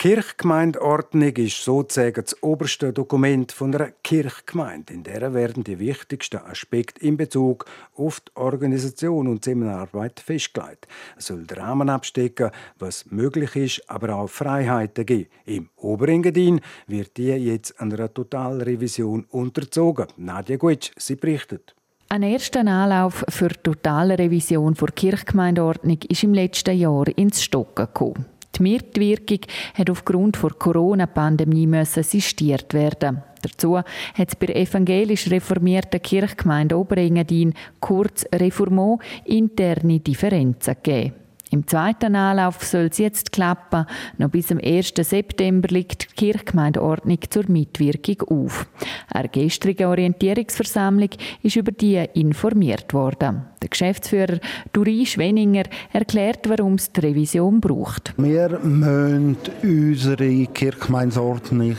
Kirchgemeindeordnung 0.00 1.36
ist 1.36 1.62
sozusagen 1.62 2.24
das 2.24 2.42
oberste 2.42 2.90
Dokument 2.90 3.52
von 3.52 3.74
einer 3.74 3.90
Kirchgemeinde. 4.02 4.94
In 4.94 5.02
der 5.02 5.34
werden 5.34 5.62
die 5.62 5.78
wichtigsten 5.78 6.38
Aspekte 6.38 7.06
in 7.06 7.18
Bezug 7.18 7.66
auf 7.94 8.20
die 8.20 8.34
Organisation 8.34 9.28
und 9.28 9.44
Zusammenarbeit 9.44 10.18
festgelegt. 10.18 10.88
Es 11.18 11.26
soll 11.26 11.44
den 11.44 11.58
Rahmen 11.58 11.90
abstecken, 11.90 12.50
was 12.78 13.10
möglich 13.10 13.54
ist, 13.56 13.90
aber 13.90 14.14
auch 14.14 14.30
Freiheiten 14.30 15.04
geben. 15.04 15.28
Im 15.44 15.68
Oberengadin 15.76 16.62
wird 16.86 17.18
die 17.18 17.32
jetzt 17.32 17.78
einer 17.78 18.10
Totalrevision 18.10 19.26
unterzogen. 19.28 20.06
Nadja 20.16 20.56
Gutsch, 20.56 20.92
sie 20.96 21.16
berichtet. 21.16 21.74
Ein 22.08 22.22
erster 22.22 22.60
Anlauf 22.60 23.22
für 23.28 23.48
die 23.48 23.62
totale 23.62 24.18
Revision 24.18 24.72
der 24.72 24.88
Kirchgemeindeordnung 24.92 25.98
ist 26.08 26.22
im 26.22 26.32
letzten 26.32 26.78
Jahr 26.78 27.06
ins 27.18 27.42
Stocken 27.42 27.84
gekommen. 27.84 28.24
Die 28.56 28.62
Mitwirkung 28.62 29.40
hat 29.74 29.90
aufgrund 29.90 30.42
der 30.42 30.50
Corona-Pandemie 30.50 31.84
sistiert 31.84 32.74
werden. 32.74 33.22
Dazu 33.42 33.78
hat 33.78 34.28
es 34.28 34.36
bei 34.36 34.46
der 34.46 34.56
evangelisch 34.56 35.30
reformierten 35.30 36.02
Kirchgemeinde 36.02 36.76
Oberengadin, 36.76 37.54
kurz 37.80 38.26
Reformo, 38.34 38.98
interne 39.24 40.00
Differenzen 40.00 40.76
gegeben. 40.82 41.14
Im 41.52 41.66
zweiten 41.66 42.14
Anlauf 42.14 42.62
soll 42.62 42.88
es 42.92 42.98
jetzt 42.98 43.32
klappen. 43.32 43.84
Noch 44.18 44.30
bis 44.30 44.46
zum 44.46 44.60
1. 44.62 44.92
September 44.96 45.66
liegt 45.68 46.12
die 46.12 46.14
Kirchgemeindeordnung 46.14 47.18
zur 47.28 47.50
Mitwirkung 47.50 48.44
auf. 48.44 48.68
Eine 49.08 49.28
gestrige 49.28 49.88
Orientierungsversammlung 49.88 51.10
ist 51.42 51.56
über 51.56 51.72
die 51.72 52.04
informiert 52.14 52.94
worden. 52.94 53.46
Der 53.60 53.68
Geschäftsführer 53.68 54.38
Duri 54.72 55.04
Schwenninger 55.04 55.64
erklärt, 55.92 56.48
warum 56.48 56.74
es 56.74 56.92
die 56.92 57.00
Revision 57.00 57.60
braucht. 57.60 58.14
Wir 58.16 58.60
müssen 58.60 59.36
unsere 59.62 60.46
Kirchgemeindeordnung 60.46 61.76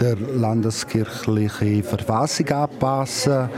der 0.00 0.16
landeskirchlichen 0.16 1.84
Verfassung 1.84 2.48
anpassen. 2.48 3.48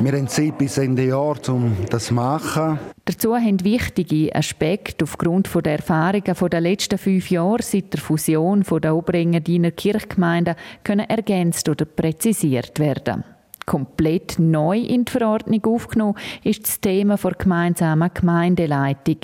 Wir 0.00 0.12
haben 0.12 0.28
Zeit 0.28 0.58
bis 0.58 0.78
Ende 0.78 1.06
Jahr, 1.06 1.36
um 1.48 1.76
das 1.90 2.06
zu 2.06 2.14
machen. 2.14 2.78
Dazu 3.04 3.34
haben 3.34 3.62
wichtige 3.64 4.34
Aspekte 4.34 5.04
aufgrund 5.04 5.48
der 5.64 5.72
Erfahrungen 5.72 6.34
der 6.50 6.60
letzten 6.60 6.98
fünf 6.98 7.30
Jahre 7.30 7.62
seit 7.62 7.92
der 7.92 8.00
Fusion 8.00 8.62
der 8.62 8.94
Oberengadiner 8.94 9.70
Kirchgemeinden 9.70 10.56
können 10.82 11.08
ergänzt 11.08 11.68
oder 11.68 11.84
präzisiert 11.84 12.78
werden 12.78 13.24
komplett 13.66 14.38
neu 14.38 14.78
in 14.78 15.04
die 15.04 15.12
Verordnung 15.12 15.64
aufgenommen 15.64 16.18
ist 16.42 16.64
das 16.64 16.80
Thema 16.80 17.16
der 17.16 17.32
gemeinsamen 17.32 18.10
Gemeindeleitung. 18.12 19.16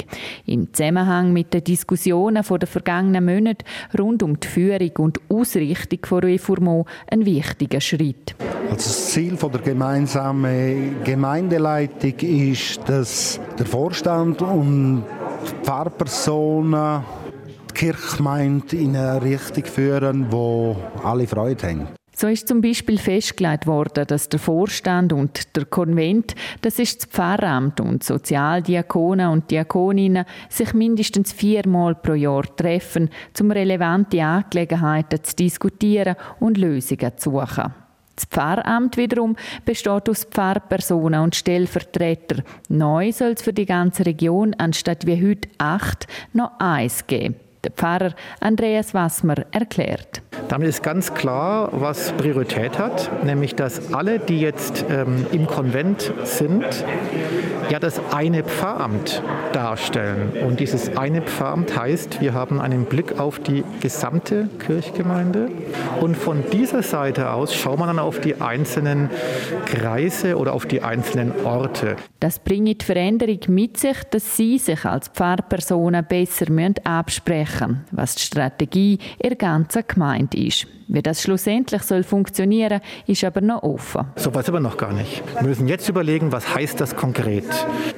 Im 0.47 0.73
Zusammenhang 0.73 1.33
mit 1.33 1.53
den 1.55 1.65
Diskussionen 1.65 2.43
der 2.43 2.69
vergangenen 2.69 3.25
Monate 3.25 3.65
rund 3.99 4.23
um 4.23 4.39
die 4.39 4.47
Führung 4.47 4.93
und 4.99 5.21
Ausrichtung 5.29 6.01
von 6.05 6.21
Reformo 6.21 6.87
ein 7.11 7.25
wichtiger 7.25 7.81
Schritt. 7.81 8.35
Also 8.71 8.89
das 8.89 9.11
Ziel 9.11 9.37
der 9.37 9.61
gemeinsamen 9.61 11.03
Gemeindeleitung 11.05 12.15
ist, 12.21 12.81
dass 12.89 13.41
der 13.59 13.67
Vorstand 13.67 14.43
und 14.43 15.05
die 15.05 15.65
Pfarrpersonen 15.65 17.03
die 17.71 17.75
Kirchgemeinde 17.75 18.77
in 18.77 18.97
eine 18.97 19.23
Richtung 19.23 19.65
führen, 19.65 20.27
wo 20.31 20.77
alle 21.03 21.27
Freude 21.27 21.67
haben. 21.67 22.00
So 22.21 22.27
ist 22.27 22.49
zum 22.49 22.61
Beispiel 22.61 22.99
festgelegt 22.99 23.67
worden, 23.67 24.07
dass 24.07 24.29
der 24.29 24.39
Vorstand 24.39 25.15
und 25.15 25.57
der 25.57 25.65
Konvent, 25.65 26.35
das 26.61 26.79
ist 26.79 27.01
das 27.01 27.07
Pfarramt 27.07 27.81
und 27.81 28.05
Sozialdiakonen 28.05 29.31
und 29.31 29.51
Diakoninnen, 29.51 30.27
sich 30.51 30.75
mindestens 30.75 31.33
viermal 31.33 31.95
pro 31.95 32.13
Jahr 32.13 32.45
treffen, 32.57 33.09
um 33.41 33.51
relevante 33.51 34.23
Angelegenheiten 34.23 35.25
zu 35.25 35.35
diskutieren 35.35 36.15
und 36.41 36.59
Lösungen 36.59 37.17
zu 37.17 37.31
suchen. 37.31 37.73
Das 38.17 38.27
Pfarramt 38.27 38.99
wiederum 38.99 39.35
besteht 39.65 40.07
aus 40.07 40.25
Pfarrpersonen 40.25 41.23
und 41.23 41.37
Stellvertretern. 41.37 42.43
Neu 42.69 43.13
soll 43.13 43.31
es 43.31 43.41
für 43.41 43.55
die 43.55 43.65
ganze 43.65 44.05
Region 44.05 44.53
anstatt 44.59 45.07
wie 45.07 45.27
heute 45.27 45.49
acht 45.57 46.07
noch 46.35 46.51
eins 46.59 47.07
geben. 47.07 47.37
Der 47.65 47.73
Pfarrer 47.73 48.13
Andreas 48.41 48.93
Wassmer 48.93 49.47
erklärt. 49.53 50.21
Damit 50.51 50.69
ist 50.69 50.83
ganz 50.83 51.15
klar, 51.15 51.69
was 51.71 52.11
Priorität 52.11 52.77
hat, 52.77 53.25
nämlich 53.25 53.55
dass 53.55 53.95
alle, 53.95 54.19
die 54.19 54.41
jetzt 54.41 54.85
ähm, 54.91 55.25
im 55.31 55.47
Konvent 55.47 56.13
sind, 56.25 56.65
ja 57.71 57.79
das 57.79 58.01
eine 58.13 58.43
Pfarramt 58.43 59.23
darstellen. 59.53 60.33
Und 60.45 60.59
dieses 60.59 60.97
eine 60.97 61.23
Pfarramt 61.23 61.79
heißt, 61.79 62.21
wir 62.21 62.35
haben 62.35 62.61
einen 62.61 62.87
Blick 62.87 63.21
auf 63.21 63.39
die 63.39 63.63
gesamte 63.81 64.49
Kirchgemeinde 64.59 65.51
und 66.01 66.17
von 66.17 66.43
dieser 66.53 66.83
Seite 66.83 67.31
aus 67.31 67.55
schauen 67.55 67.79
wir 67.79 67.87
dann 67.87 68.01
auf 68.01 68.19
die 68.19 68.41
einzelnen 68.41 69.09
Kreise 69.67 70.37
oder 70.37 70.53
auf 70.53 70.67
die 70.67 70.83
einzelnen 70.83 71.33
Orte. 71.45 71.95
Das 72.19 72.41
bringt 72.41 72.83
die 72.83 72.85
Veränderung 72.85 73.39
mit 73.49 73.77
sich, 73.77 74.03
dass 74.11 74.37
Sie 74.37 74.59
sich 74.59 74.85
als 74.85 75.07
Pfarrpersonen 75.09 76.05
besser 76.05 76.47
absprechen 76.83 77.69
müssen, 77.69 77.85
was 77.93 78.17
die 78.17 78.23
Strategie 78.23 78.99
ihrer 79.23 79.37
ganzen 79.37 79.85
Gemeinde 79.87 80.40
ist. 80.47 80.67
Wie 80.93 81.03
das 81.03 81.23
schlussendlich 81.23 81.83
soll 81.83 82.03
funktionieren, 82.03 82.81
ist 83.07 83.23
aber 83.23 83.41
noch 83.41 83.63
offen. 83.63 84.07
So 84.17 84.35
weiß 84.35 84.49
aber 84.49 84.59
noch 84.59 84.77
gar 84.77 84.93
nicht. 84.93 85.23
Wir 85.39 85.47
müssen 85.47 85.69
jetzt 85.69 85.89
überlegen, 85.89 86.33
was 86.33 86.53
heißt 86.53 86.81
das 86.81 86.97
konkret. 86.97 87.45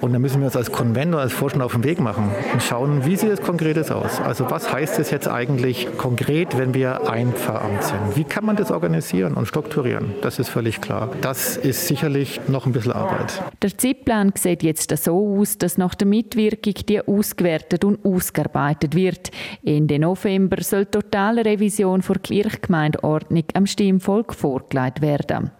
Und 0.02 0.12
dann 0.12 0.20
müssen 0.20 0.40
wir 0.40 0.46
uns 0.46 0.56
als 0.56 0.70
Konvent 0.70 1.14
oder 1.14 1.22
als 1.22 1.32
Vorstand 1.32 1.64
auf 1.64 1.72
den 1.72 1.84
Weg 1.84 2.00
machen 2.00 2.30
und 2.52 2.62
schauen, 2.62 3.06
wie 3.06 3.16
sieht 3.16 3.30
das 3.30 3.40
Konkretes 3.40 3.90
aus. 3.90 4.20
Also 4.20 4.50
was 4.50 4.70
heißt 4.70 4.98
es 4.98 5.10
jetzt 5.10 5.26
eigentlich 5.26 5.88
konkret, 5.96 6.58
wenn 6.58 6.74
wir 6.74 7.08
ein 7.08 7.32
Pfarramt 7.32 7.82
sind? 7.82 8.16
Wie 8.16 8.24
kann 8.24 8.44
man 8.44 8.56
das 8.56 8.70
organisieren 8.70 9.34
und 9.34 9.46
strukturieren? 9.46 10.12
Das 10.20 10.38
ist 10.38 10.50
völlig 10.50 10.82
klar. 10.82 11.08
Das 11.22 11.56
ist 11.56 11.86
sicherlich 11.86 12.42
noch 12.48 12.66
ein 12.66 12.72
bisschen 12.72 12.92
Arbeit. 12.92 13.42
Der 13.62 13.78
Zeitplan 13.78 14.32
sieht 14.36 14.62
jetzt 14.62 14.94
so 15.02 15.38
aus, 15.38 15.56
dass 15.56 15.78
nach 15.78 15.94
der 15.94 16.08
Mitwirkung 16.08 16.74
die 16.86 17.00
ausgewertet 17.00 17.86
und 17.86 18.04
ausgearbeitet 18.04 18.94
wird. 18.94 19.30
Ende 19.64 19.98
November 19.98 20.62
soll 20.62 20.84
die 20.84 20.90
totale 20.90 21.42
Revision 21.42 22.02
vor 22.02 22.16
Kirchgemeinde 22.32 22.98
Gemeindeordnung 22.98 23.44
am 23.52 23.66
Stimmvolk 23.66 24.32
vorgelegt 24.32 25.02
werden. 25.02 25.50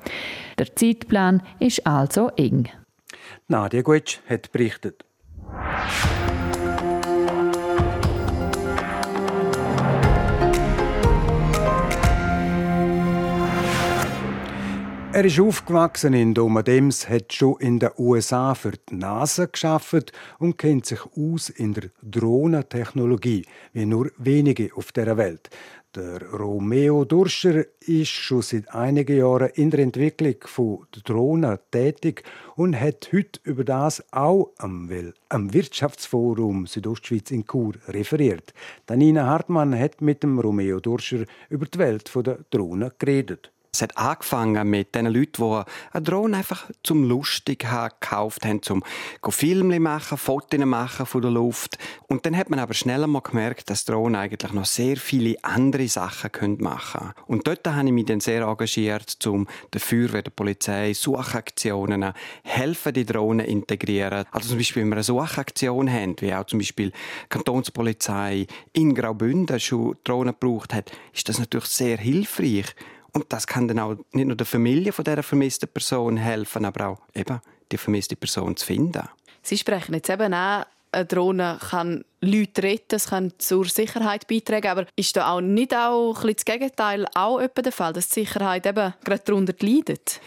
Der 0.59 0.75
Zeitplan 0.75 1.43
ist 1.59 1.87
also 1.87 2.29
eng. 2.37 2.71
Nadia 3.47 3.83
Gutsch 3.83 4.21
hat 4.27 4.51
berichtet. 4.53 5.05
Er 15.15 15.27
ist 15.27 15.39
aufgewachsen 15.39 16.15
in 16.15 16.33
Domadems, 16.33 17.07
hat 17.07 17.35
schon 17.35 17.61
in 17.61 17.79
den 17.79 17.91
USA 17.99 18.55
für 18.55 18.71
die 18.71 18.95
NASA 18.95 19.45
geschafft 19.45 20.11
und 20.39 20.57
kennt 20.57 20.87
sich 20.87 21.01
aus 21.15 21.51
in 21.51 21.75
der 21.75 21.91
Drohnentechnologie, 22.01 23.45
wie 23.75 23.85
nur 23.85 24.11
wenige 24.17 24.71
auf 24.75 24.91
der 24.91 25.15
Welt. 25.19 25.51
Der 25.95 26.23
Romeo 26.33 27.05
Durscher 27.05 27.67
ist 27.81 28.09
schon 28.09 28.41
seit 28.41 28.75
einigen 28.75 29.19
Jahren 29.19 29.51
in 29.57 29.71
der 29.71 29.81
Entwicklung 29.81 30.37
von 30.41 30.87
Drohnen 31.05 31.59
tätig 31.71 32.23
und 32.57 32.81
hat 32.81 33.11
heute 33.13 33.39
über 33.45 33.63
das 33.63 34.03
auch 34.11 34.53
am, 34.57 34.89
am 35.29 35.53
Wirtschaftsforum 35.53 36.67
Südostschweiz 36.67 37.31
in 37.31 37.45
Chur 37.47 37.75
referiert. 37.89 38.55
Danina 38.87 39.27
Hartmann 39.27 39.79
hat 39.79 40.01
mit 40.01 40.23
dem 40.23 40.39
Romeo 40.39 40.81
Durscher 40.81 41.27
über 41.51 41.67
die 41.67 41.79
Welt 41.79 42.11
der 42.25 42.39
Drohnen 42.49 42.91
geredet. 42.99 43.52
Es 43.75 43.81
hat 43.81 43.97
angefangen 43.97 44.69
mit 44.69 44.95
den 44.95 45.07
Leuten, 45.07 45.43
die 45.43 45.63
eine 45.93 46.05
Drohne 46.05 46.37
einfach 46.37 46.71
zum 46.83 47.05
Lustig 47.05 47.65
haben, 47.65 47.95
gekauft 47.99 48.45
haben, 48.45 48.61
zum 48.61 48.85
Filme 49.31 49.81
machen, 49.81 50.19
Fotos 50.19 50.61
machen 50.61 51.07
von 51.07 51.23
der 51.23 51.31
Luft. 51.31 51.79
Und 52.07 52.27
dann 52.27 52.37
hat 52.37 52.51
man 52.51 52.59
aber 52.59 52.75
schneller 52.75 53.07
mal 53.07 53.21
gemerkt, 53.21 53.71
dass 53.71 53.87
Drohnen 53.87 54.17
eigentlich 54.17 54.53
noch 54.53 54.67
sehr 54.67 54.99
viele 54.99 55.43
andere 55.43 55.89
Sachen 55.89 56.59
machen 56.61 57.01
können. 57.01 57.15
Und 57.27 57.47
dort 57.47 57.67
habe 57.67 57.87
ich 57.87 57.95
mich 57.95 58.05
dann 58.05 58.21
sehr 58.21 58.43
engagiert, 58.43 59.27
um 59.27 59.49
der 59.73 59.81
Feuerwehr, 59.81 60.21
der 60.21 60.33
Polizei, 60.33 60.93
Suchaktionen, 60.93 62.13
helfen 62.43 62.93
die 62.93 63.07
Drohnen 63.07 63.47
integrieren. 63.47 64.27
Also 64.33 64.51
zum 64.51 64.59
Beispiel, 64.59 64.83
wenn 64.83 64.91
wir 64.91 64.97
eine 64.97 65.03
Suchaktion 65.03 65.91
haben, 65.91 66.17
wie 66.21 66.35
auch 66.35 66.45
zum 66.45 66.59
Beispiel 66.59 66.91
die 66.91 67.29
Kantonspolizei 67.31 68.49
in 68.75 68.95
Graubünden 68.95 69.59
schon 69.59 69.97
Drohnen 70.05 70.35
gebraucht 70.39 70.75
hat, 70.75 70.93
ist 71.15 71.31
das 71.31 71.39
natürlich 71.39 71.69
sehr 71.69 71.97
hilfreich. 71.97 72.67
Und 73.13 73.27
das 73.29 73.47
kann 73.47 73.69
dann 73.69 73.79
auch 73.79 73.97
nicht 74.13 74.27
nur 74.27 74.37
der 74.37 74.47
Familie 74.47 74.93
von 74.93 75.05
dieser 75.05 75.23
vermissten 75.23 75.69
Person 75.69 76.17
helfen, 76.17 76.65
aber 76.65 76.89
auch 76.89 76.99
eben 77.15 77.41
die 77.71 77.77
vermisste 77.79 78.17
Person 78.17 78.57
zu 78.57 78.67
finden. 78.67 79.09
Sie 79.43 79.59
sprechen 79.59 79.95
jetzt 79.95 80.09
eben 80.11 80.33
auch, 80.33 80.65
eine 80.93 81.07
Drohne 81.07 81.59
kann 81.59 82.05
Leute 82.21 82.63
retten, 82.63 82.97
es 82.97 83.07
kann 83.09 83.33
zur 83.39 83.65
Sicherheit 83.65 84.29
beitragen, 84.29 84.69
aber 84.69 84.87
ist 84.95 85.17
da 85.17 85.33
auch 85.33 85.41
nicht 85.41 85.75
auch 85.75 86.23
ein 86.23 86.35
das 86.35 86.45
Gegenteil 86.45 87.07
auch 87.15 87.41
der 87.47 87.73
Fall, 87.73 87.95
dass 87.95 88.09
die 88.11 88.21
Sicherheit 88.21 88.67
eben 88.67 88.93
gerade 89.03 89.23
darunter 89.25 89.55
leidet? 89.59 90.21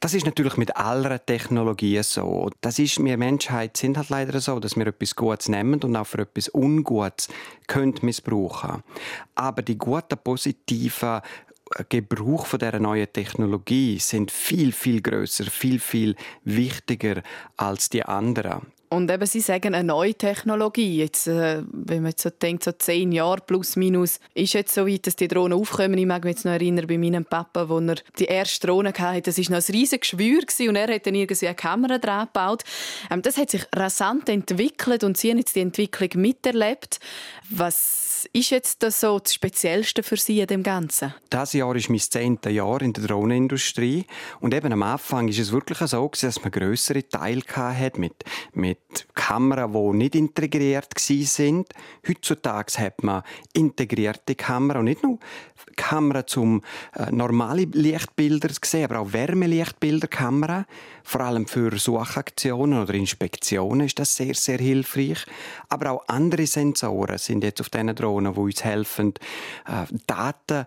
Das 0.00 0.14
ist 0.14 0.24
natürlich 0.24 0.56
mit 0.56 0.76
aller 0.76 1.24
Technologie 1.24 2.00
so. 2.02 2.50
Das 2.60 2.78
ist, 2.78 3.04
wir 3.04 3.18
Menschheit 3.18 3.76
sind 3.76 3.98
halt 3.98 4.10
leider 4.10 4.40
so, 4.40 4.60
dass 4.60 4.76
wir 4.76 4.86
etwas 4.86 5.16
Gutes 5.16 5.48
nehmen 5.48 5.82
und 5.82 5.96
auch 5.96 6.06
für 6.06 6.22
etwas 6.22 6.48
Ungutes 6.54 7.28
können 7.66 7.94
missbrauchen. 8.02 8.82
Aber 9.34 9.62
die 9.62 9.76
guten, 9.76 10.18
positiven 10.22 11.20
Gebrauch 11.88 12.46
von 12.46 12.58
der 12.58 12.78
neuen 12.80 13.12
Technologie 13.12 13.98
sind 13.98 14.30
viel 14.30 14.72
viel 14.72 15.00
größer, 15.00 15.44
viel 15.44 15.78
viel 15.78 16.16
wichtiger 16.44 17.22
als 17.56 17.88
die 17.88 18.04
anderen. 18.04 18.72
Und 18.92 19.10
eben, 19.10 19.24
Sie 19.24 19.40
sagen 19.40 19.74
eine 19.74 19.84
neue 19.84 20.14
Technologie. 20.14 20.98
Jetzt, 20.98 21.26
äh, 21.26 21.62
wenn 21.72 22.02
man 22.02 22.10
jetzt 22.10 22.22
so 22.22 22.28
denkt, 22.28 22.62
so 22.62 22.72
zehn 22.72 23.10
Jahre 23.10 23.40
plus 23.40 23.74
minus, 23.76 24.20
ist 24.34 24.52
jetzt 24.52 24.74
so 24.74 24.86
weit, 24.86 25.06
dass 25.06 25.16
die 25.16 25.28
Drohnen 25.28 25.58
aufkommen. 25.58 25.96
Ich 25.96 26.04
mag 26.04 26.24
mich 26.24 26.34
jetzt 26.34 26.44
noch 26.44 26.52
erinnern, 26.52 26.86
bei 26.86 26.98
meinem 26.98 27.24
Papa, 27.24 27.70
wo 27.70 27.78
er 27.78 27.94
die 28.18 28.26
erste 28.26 28.66
Drohne 28.66 28.92
hatte, 28.92 29.22
das 29.22 29.38
war 29.38 29.56
noch 29.56 29.66
ein 29.66 29.74
riesiges 29.74 30.10
Geschwür 30.10 30.42
und 30.68 30.76
er 30.76 30.94
hat 30.94 31.06
dann 31.06 31.14
irgendwie 31.14 31.46
eine 31.46 31.54
Kamera 31.54 31.96
dran 31.96 32.26
gebaut. 32.26 32.64
Ähm, 33.10 33.22
das 33.22 33.38
hat 33.38 33.48
sich 33.48 33.64
rasant 33.74 34.28
entwickelt 34.28 35.04
und 35.04 35.16
Sie 35.16 35.30
haben 35.30 35.38
jetzt 35.38 35.56
die 35.56 35.60
Entwicklung 35.60 36.10
miterlebt. 36.20 37.00
Was 37.48 38.28
ist 38.34 38.50
jetzt 38.50 38.82
das 38.82 39.00
so 39.00 39.18
das 39.18 39.32
Speziellste 39.32 40.02
für 40.02 40.18
Sie 40.18 40.40
in 40.40 40.46
dem 40.46 40.62
Ganzen? 40.62 41.14
Das 41.30 41.54
Jahr 41.54 41.74
ist 41.76 41.88
mein 41.88 41.98
zehntes 41.98 42.52
Jahr 42.52 42.82
in 42.82 42.92
der 42.92 43.04
Drohnenindustrie 43.04 44.04
und 44.40 44.52
eben 44.52 44.70
am 44.70 44.82
Anfang 44.82 45.28
ist 45.28 45.38
es 45.38 45.50
wirklich 45.50 45.78
so, 45.78 46.10
dass 46.20 46.42
man 46.42 46.50
größere 46.50 47.08
Teile 47.08 47.42
hat 47.56 47.96
mit 47.98 48.22
mit 48.52 48.81
Kameras, 49.14 49.70
die 49.72 49.96
nicht 49.96 50.14
integriert 50.14 50.98
sind. 50.98 51.68
Heutzutage 52.06 52.78
hat 52.78 53.02
man 53.02 53.22
integrierte 53.52 54.34
Kameras 54.34 54.80
und 54.80 54.84
nicht 54.86 55.02
nur 55.02 55.18
Kameras 55.76 56.36
um 56.36 56.62
äh, 56.94 57.10
normale 57.10 57.64
Lichtbilder 57.64 58.48
zu 58.50 58.60
sehen, 58.64 58.84
aber 58.84 59.00
auch 59.00 59.12
Wärmelichtbilderkamera. 59.12 60.66
Vor 61.04 61.20
allem 61.22 61.46
für 61.46 61.76
Suchaktionen 61.78 62.82
oder 62.82 62.94
Inspektionen 62.94 63.86
ist 63.86 63.98
das 63.98 64.14
sehr, 64.14 64.34
sehr 64.34 64.58
hilfreich. 64.58 65.24
Aber 65.68 65.90
auch 65.92 66.08
andere 66.08 66.46
Sensoren 66.46 67.18
sind 67.18 67.44
jetzt 67.44 67.60
auf 67.60 67.70
diesen 67.70 67.94
Drohnen, 67.94 68.34
die 68.34 68.40
uns 68.40 68.64
helfen, 68.64 69.14
äh, 69.66 69.86
Daten 70.06 70.66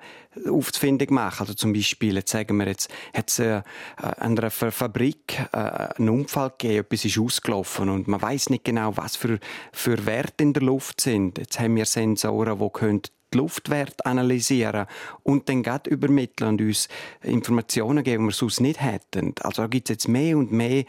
aufzufindig 0.49 1.11
machen. 1.11 1.41
Also 1.41 1.53
zum 1.53 1.73
Beispiel, 1.73 2.15
jetzt 2.15 2.31
sagen 2.31 2.57
wir 2.57 2.67
jetzt, 2.67 2.89
hat 3.13 3.29
es 3.29 3.39
äh, 3.39 3.61
an 3.97 4.37
einer 4.37 4.51
Fabrik 4.51 5.39
äh, 5.51 5.57
einen 5.57 6.09
Unfall 6.09 6.51
gegeben, 6.51 6.85
etwas 6.85 7.05
ist 7.05 7.19
ausgelaufen 7.19 7.89
und 7.89 8.07
man 8.07 8.21
weiß 8.21 8.49
nicht 8.49 8.63
genau, 8.63 8.95
was 8.97 9.15
für, 9.15 9.39
für 9.71 10.05
Werte 10.05 10.43
in 10.43 10.53
der 10.53 10.63
Luft 10.63 11.01
sind. 11.01 11.37
Jetzt 11.37 11.59
haben 11.59 11.75
wir 11.75 11.85
Sensoren, 11.85 12.59
die 12.59 12.69
können 12.69 13.01
die 13.33 13.37
Luftwerte 13.37 14.05
analysieren 14.05 14.85
und 15.23 15.49
dann 15.49 15.63
gerade 15.63 15.89
übermitteln 15.89 16.51
und 16.51 16.61
uns 16.61 16.87
Informationen 17.21 18.03
geben, 18.03 18.23
die 18.23 18.29
wir 18.29 18.33
sonst 18.33 18.61
nicht 18.61 18.81
hätten. 18.81 19.33
Also 19.41 19.63
da 19.63 19.67
gibt 19.67 19.89
es 19.89 19.93
jetzt 19.93 20.07
mehr 20.07 20.37
und 20.37 20.51
mehr 20.51 20.85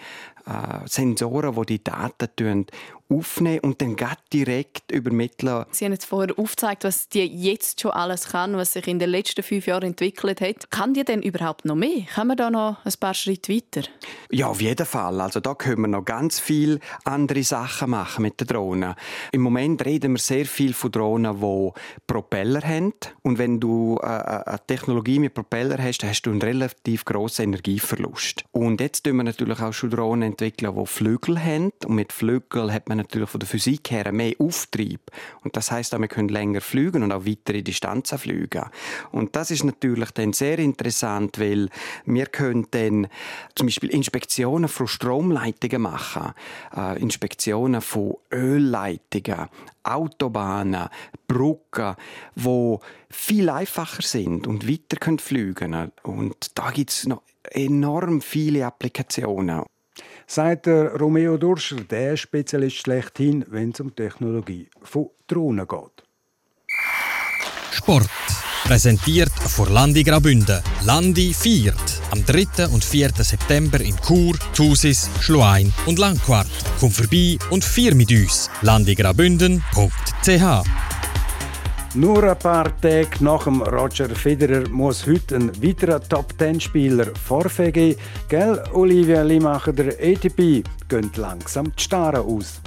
äh, 0.47 0.87
Sensoren, 0.89 1.55
die 1.55 1.67
die 1.67 1.85
Daten 1.85 2.67
aufnehmen 3.09 3.61
und 3.61 3.81
dann 3.81 3.97
direkt 4.33 4.91
übermitteln. 4.91 5.65
Sie 5.71 5.85
haben 5.85 5.93
jetzt 5.93 6.07
vorher 6.07 6.37
aufgezeigt, 6.39 6.85
was 6.85 7.09
die 7.09 7.25
jetzt 7.25 7.81
schon 7.81 7.93
alles 7.93 8.29
kann, 8.29 8.57
was 8.57 8.73
sich 8.73 8.89
in 8.89 8.99
den 8.99 9.11
letzten 9.11 9.43
fünf 9.43 9.67
Jahren 9.67 9.85
entwickelt 9.85 10.41
hat. 10.41 10.71
Kann 10.71 10.95
die 10.95 11.05
denn 11.05 11.23
überhaupt 11.23 11.65
noch 11.65 11.77
mehr? 11.77 12.03
Kann 12.13 12.27
man 12.27 12.37
da 12.37 12.51
noch 12.51 12.85
ein 12.85 12.93
paar 12.99 13.15
Schritte 13.15 13.53
weiter? 13.53 13.89
Ja, 14.31 14.49
auf 14.49 14.61
jeden 14.61 14.87
Fall. 14.87 15.21
Also 15.21 15.39
da 15.41 15.55
können 15.55 15.83
wir 15.83 15.89
noch 15.89 16.05
ganz 16.05 16.41
viele 16.41 16.81
andere 17.05 17.45
Sachen 17.45 17.91
machen 17.91 18.23
mit 18.23 18.41
den 18.41 18.49
Drohnen. 18.49 18.95
Im 19.31 19.43
Moment 19.43 19.85
reden 19.85 20.15
wir 20.15 20.19
sehr 20.19 20.47
viel 20.47 20.75
von 20.75 20.91
Drohnen, 20.91 21.41
die 21.41 21.71
Propeller 22.07 22.63
haben. 22.63 22.93
Und 23.23 23.39
wenn 23.39 23.61
du 23.61 23.99
äh, 24.03 24.07
äh, 24.07 24.43
eine 24.45 24.61
Technologie 24.67 25.21
mit 25.21 25.35
Propeller 25.35 25.79
hast, 25.79 26.03
hast 26.03 26.23
du 26.23 26.31
einen 26.31 26.43
relativ 26.43 27.05
grossen 27.05 27.45
Energieverlust. 27.45 28.45
Und 28.51 28.81
jetzt 28.81 29.07
entwickeln 29.07 29.17
wir 29.17 29.25
natürlich 29.25 29.61
auch 29.61 29.73
schon 29.73 29.91
Drohnen 29.91 30.36
entwickeln, 30.37 30.75
die 30.77 30.87
Flügel 30.87 31.43
haben. 31.43 31.73
Und 31.85 31.95
mit 31.95 32.13
Flügeln 32.13 32.73
hat 32.73 32.89
man 32.89 32.99
natürlich 32.99 33.31
von 33.31 33.41
der 33.41 33.49
Physik 33.49 33.91
her 33.91 34.13
mehr 34.13 34.35
Auftrieb. 34.39 35.01
Und 35.43 35.57
das 35.57 35.71
heißt, 35.71 35.99
wir 35.99 36.09
können 36.09 36.29
länger 36.29 36.61
fliegen 36.61 37.03
und 37.03 37.13
auch 37.13 37.25
weitere 37.25 37.63
Distanzen 37.63 38.19
fliegen. 38.19 38.65
Und 39.13 39.35
das 39.35 39.51
ist 39.51 39.65
natürlich 39.65 40.11
dann 40.11 40.33
sehr 40.33 40.59
interessant, 40.59 41.39
weil 41.39 41.69
wir 42.05 42.27
können 42.27 42.67
dann 42.71 43.09
zum 43.55 43.67
Beispiel 43.67 43.91
Inspektionen 43.91 44.69
von 44.69 44.87
Stromleitungen 44.87 45.83
machen, 45.83 46.33
äh, 46.77 47.01
Inspektionen 47.01 47.81
von 47.81 48.17
Ölleitungen, 48.33 49.49
Autobahnen, 49.83 50.89
Brücken, 51.29 51.95
wo 52.35 52.81
viel 53.09 53.49
einfacher 53.49 54.03
sind 54.03 54.47
und 54.47 54.69
weiter 54.69 54.97
können 54.99 55.19
fliegen. 55.19 55.93
Und 56.03 56.59
da 56.59 56.71
gibt 56.71 56.91
es 56.91 57.07
noch 57.07 57.23
enorm 57.51 58.21
viele 58.21 58.67
Applikationen 58.67 59.63
sagt 60.27 60.67
der 60.67 60.97
Romeo 60.97 61.37
Durscher, 61.37 61.77
der 61.77 62.17
Spezialist 62.17 62.77
schlechthin, 62.77 63.45
wenn 63.49 63.71
es 63.71 63.81
um 63.81 63.95
Technologie 63.95 64.69
von 64.83 65.11
Drohnen 65.27 65.67
geht. 65.67 66.05
Sport. 67.73 68.11
Präsentiert 68.65 69.31
von 69.31 69.73
Landi 69.73 70.03
Grabünde. 70.03 70.63
Landi 70.85 71.33
viert. 71.33 72.03
Am 72.11 72.25
3. 72.25 72.67
und 72.69 72.85
4. 72.85 73.11
September 73.19 73.81
in 73.81 73.97
Chur, 74.05 74.35
Thusis, 74.55 75.09
Schluein 75.21 75.73
und 75.87 76.01
Langquart. 76.01 76.49
Komm 76.81 76.91
vorbei 76.91 77.39
und 77.51 77.65
vier 77.65 77.95
mit 77.95 78.11
uns. 78.11 78.51
landigrabünden.ch 78.63 80.86
nur 81.97 82.23
ein 82.23 82.39
paar 82.39 82.81
Tage 82.81 83.09
nach 83.21 83.45
dem 83.45 83.63
Roger 83.63 84.09
Federer 84.11 84.69
muss 84.69 85.07
heute 85.07 85.37
ein 85.37 85.63
weiterer 85.63 86.01
Top-10-Spieler 86.01 87.07
Vorfee 87.25 87.73
geben. 87.73 87.99
Gell, 88.29 88.63
Olivia 88.73 89.23
Limacher, 89.23 89.73
der 89.73 89.95
ATP, 89.95 90.63
geht 90.89 91.17
langsam 91.17 91.73
die 91.75 91.83
Starre 91.83 92.21
aus. 92.21 92.61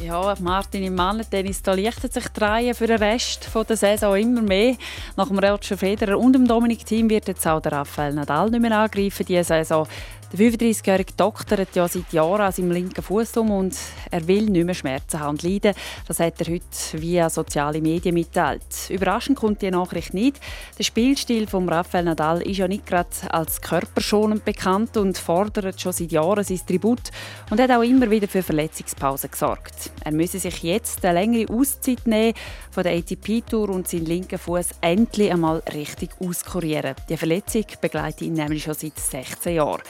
Ja, 0.00 0.32
Martin 0.40 0.84
im 0.84 0.94
Mannentennis, 0.94 1.60
da 1.60 1.72
lichtet 1.72 2.12
sich 2.12 2.28
die 2.28 2.72
für 2.72 2.86
den 2.86 2.98
Rest 2.98 3.50
der 3.68 3.76
Saison 3.76 4.14
immer 4.14 4.42
mehr. 4.42 4.76
Nach 5.16 5.26
dem 5.26 5.40
Roger 5.40 5.76
Federer 5.76 6.16
und 6.16 6.34
dem 6.34 6.46
Dominik 6.46 6.86
Thiem 6.86 7.10
wird 7.10 7.26
jetzt 7.26 7.44
auch 7.48 7.60
der 7.60 7.72
Rafael 7.72 8.14
Nadal 8.14 8.48
nicht 8.48 8.60
mehr 8.62 8.78
angreifen 8.78 9.26
diese 9.26 9.42
Saison. 9.42 9.88
Der 10.30 10.40
35-jährige 10.40 11.14
Doktor 11.16 11.56
hat 11.56 11.74
ja 11.74 11.88
seit 11.88 12.12
Jahren 12.12 12.42
an 12.42 12.52
seinem 12.52 12.70
linken 12.70 13.02
Fuß 13.02 13.38
um 13.38 13.50
und 13.50 13.74
er 14.10 14.28
will 14.28 14.44
nicht 14.44 14.66
mehr 14.66 14.74
Schmerzen 14.74 15.20
haben 15.20 15.30
und 15.30 15.42
leiden. 15.42 15.72
Das 16.06 16.20
hat 16.20 16.38
er 16.42 16.52
heute 16.52 16.66
via 16.92 17.30
soziale 17.30 17.80
Medien 17.80 18.12
mitteilt. 18.12 18.90
Überraschend 18.90 19.38
kommt 19.38 19.62
die 19.62 19.70
Nachricht 19.70 20.12
nicht. 20.12 20.38
Der 20.76 20.84
Spielstil 20.84 21.46
von 21.46 21.66
Rafael 21.66 22.04
Nadal 22.04 22.42
ist 22.42 22.58
ja 22.58 22.68
nicht 22.68 22.84
gerade 22.84 23.08
als 23.30 23.62
körperschonend 23.62 24.44
bekannt 24.44 24.98
und 24.98 25.16
fordert 25.16 25.80
schon 25.80 25.92
seit 25.92 26.12
Jahren 26.12 26.44
sein 26.44 26.60
Tribut 26.66 27.10
und 27.50 27.58
hat 27.58 27.70
auch 27.70 27.82
immer 27.82 28.10
wieder 28.10 28.28
für 28.28 28.42
Verletzungspausen 28.42 29.30
gesorgt. 29.30 29.92
Er 30.04 30.12
müsse 30.12 30.38
sich 30.38 30.62
jetzt 30.62 31.06
eine 31.06 31.20
längere 31.20 31.50
Auszeit 31.50 32.06
nehmen 32.06 32.34
von 32.70 32.82
der 32.82 32.98
ATP-Tour 32.98 33.70
und 33.70 33.88
seinen 33.88 34.04
linken 34.04 34.38
Fuß 34.38 34.68
endlich 34.82 35.32
einmal 35.32 35.62
richtig 35.72 36.10
auskurieren. 36.20 36.96
Die 37.08 37.16
Verletzung 37.16 37.64
begleitet 37.80 38.20
ihn 38.20 38.34
nämlich 38.34 38.64
schon 38.64 38.74
seit 38.74 38.98
16 38.98 39.54
Jahren. 39.54 39.80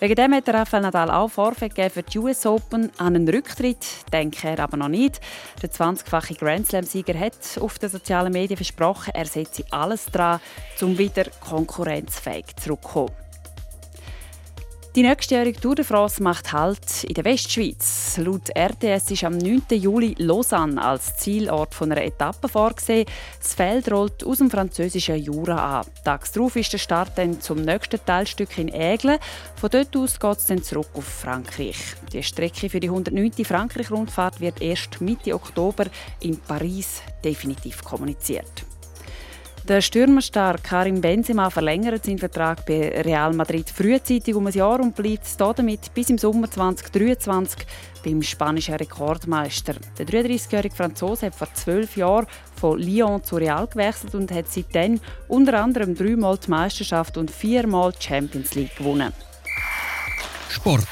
Wegen 0.00 0.14
dem 0.14 0.32
hat 0.32 0.48
Rafael 0.48 0.84
Nadal 0.84 1.10
auch 1.10 1.28
Vorfeld 1.28 1.74
für 1.92 2.04
die 2.04 2.18
US 2.20 2.46
Open 2.46 2.92
an 2.98 3.16
einen 3.16 3.28
Rücktritt, 3.28 3.84
denkt 4.12 4.44
er 4.44 4.60
aber 4.60 4.76
noch 4.76 4.88
nicht. 4.88 5.20
Der 5.60 5.72
20-fache 5.72 6.38
Grand 6.38 6.68
Slam-Sieger 6.68 7.18
hat 7.18 7.34
auf 7.60 7.80
den 7.80 7.88
sozialen 7.88 8.32
Medien 8.32 8.56
versprochen, 8.56 9.12
er 9.12 9.26
setze 9.26 9.64
alles 9.70 10.06
daran, 10.06 10.40
um 10.82 10.96
wieder 10.96 11.24
konkurrenzfähig 11.40 12.44
zurückzukommen. 12.56 13.27
Die 14.98 15.04
nächstjährige 15.04 15.60
Tour 15.60 15.76
de 15.76 15.84
France 15.84 16.20
macht 16.20 16.52
Halt 16.52 17.04
in 17.04 17.14
der 17.14 17.24
Westschweiz. 17.24 18.16
Laut 18.16 18.50
RTS 18.52 19.12
ist 19.12 19.22
am 19.22 19.38
9. 19.38 19.62
Juli 19.70 20.16
Lausanne 20.18 20.82
als 20.82 21.16
Zielort 21.18 21.72
von 21.72 21.92
einer 21.92 22.02
Etappe 22.02 22.48
vorgesehen. 22.48 23.06
Das 23.38 23.54
Feld 23.54 23.92
rollt 23.92 24.24
aus 24.24 24.38
dem 24.38 24.50
französischen 24.50 25.14
Jura 25.14 25.78
an. 25.82 25.86
Tags 26.02 26.32
darauf 26.32 26.56
ist 26.56 26.72
der 26.72 26.78
Start 26.78 27.16
dann 27.16 27.40
zum 27.40 27.62
nächsten 27.62 28.04
Teilstück 28.04 28.58
in 28.58 28.74
Aigle. 28.74 29.20
Von 29.54 29.70
dort 29.70 29.96
aus 29.96 30.18
geht 30.18 30.38
es 30.38 30.46
dann 30.46 30.64
zurück 30.64 30.88
auf 30.94 31.04
Frankreich. 31.04 31.78
Die 32.12 32.24
Strecke 32.24 32.68
für 32.68 32.80
die 32.80 32.88
109. 32.88 33.44
Frankreich-Rundfahrt 33.44 34.40
wird 34.40 34.60
erst 34.60 35.00
Mitte 35.00 35.32
Oktober 35.32 35.84
in 36.18 36.40
Paris 36.40 37.02
definitiv 37.22 37.84
kommuniziert. 37.84 38.64
Der 39.68 39.82
Stürmerstar 39.82 40.56
Karim 40.56 41.02
Benzema 41.02 41.50
verlängert 41.50 42.06
seinen 42.06 42.16
Vertrag 42.16 42.64
bei 42.64 43.02
Real 43.02 43.34
Madrid 43.34 43.68
frühzeitig 43.68 44.34
um 44.34 44.46
ein 44.46 44.54
Jahr 44.54 44.80
und 44.80 44.96
bleibt 44.96 45.38
damit 45.38 45.92
bis 45.92 46.08
im 46.08 46.16
Sommer 46.16 46.50
2023 46.50 47.66
beim 48.02 48.22
spanischen 48.22 48.76
Rekordmeister. 48.76 49.74
Der 49.98 50.06
33-jährige 50.06 50.74
Franzose 50.74 51.26
hat 51.26 51.34
vor 51.34 51.52
zwölf 51.52 51.98
Jahren 51.98 52.26
von 52.58 52.78
Lyon 52.78 53.22
zu 53.22 53.36
Real 53.36 53.66
gewechselt 53.66 54.14
und 54.14 54.32
hat 54.32 54.48
seitdem 54.48 55.00
unter 55.28 55.62
anderem 55.62 55.94
dreimal 55.94 56.38
die 56.38 56.48
Meisterschaft 56.48 57.18
und 57.18 57.30
viermal 57.30 57.92
die 57.92 58.02
Champions 58.02 58.54
League 58.54 58.74
gewonnen. 58.74 59.12
Sport. 60.48 60.86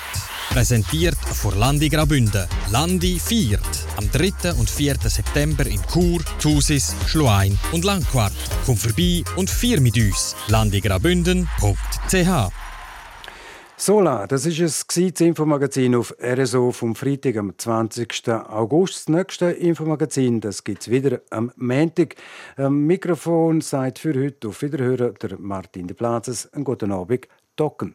Präsentiert 0.56 1.18
von 1.18 1.58
Landi 1.58 1.90
Grabünde. 1.90 2.48
Landi 2.70 3.20
viert. 3.20 3.60
Am 3.98 4.10
3. 4.10 4.54
und 4.58 4.70
4. 4.70 4.94
September 5.04 5.66
in 5.66 5.82
Chur, 5.92 6.20
Thusis, 6.40 6.96
Schluein 7.06 7.58
und 7.72 7.84
Langquart. 7.84 8.32
Komm 8.64 8.78
vorbei 8.78 9.22
und 9.36 9.50
vier 9.50 9.82
mit 9.82 9.98
uns. 9.98 10.34
landigrabünden.ch 10.48 12.50
Sola, 13.76 14.26
das 14.26 14.46
ist 14.46 14.60
es 14.60 14.86
das 14.86 15.20
Infomagazin 15.20 15.94
auf 15.94 16.14
RSO 16.24 16.72
vom 16.72 16.94
Freitag 16.94 17.36
am 17.36 17.52
20. 17.54 18.26
August. 18.48 18.94
Das 18.94 19.08
nächste 19.14 19.50
Infomagazin, 19.50 20.40
das 20.40 20.62
es 20.66 20.90
wieder 20.90 21.20
am 21.28 21.52
Montag. 21.56 22.14
Am 22.56 22.86
Mikrofon 22.86 23.60
seid 23.60 23.98
für 23.98 24.14
heute 24.14 24.48
auf 24.48 24.62
Wiederhören 24.62 25.16
der 25.20 25.38
Martin 25.38 25.86
de 25.86 25.94
Plazes. 25.94 26.50
Einen 26.54 26.64
guten 26.64 26.92
Abend, 26.92 27.28
Docken. 27.56 27.94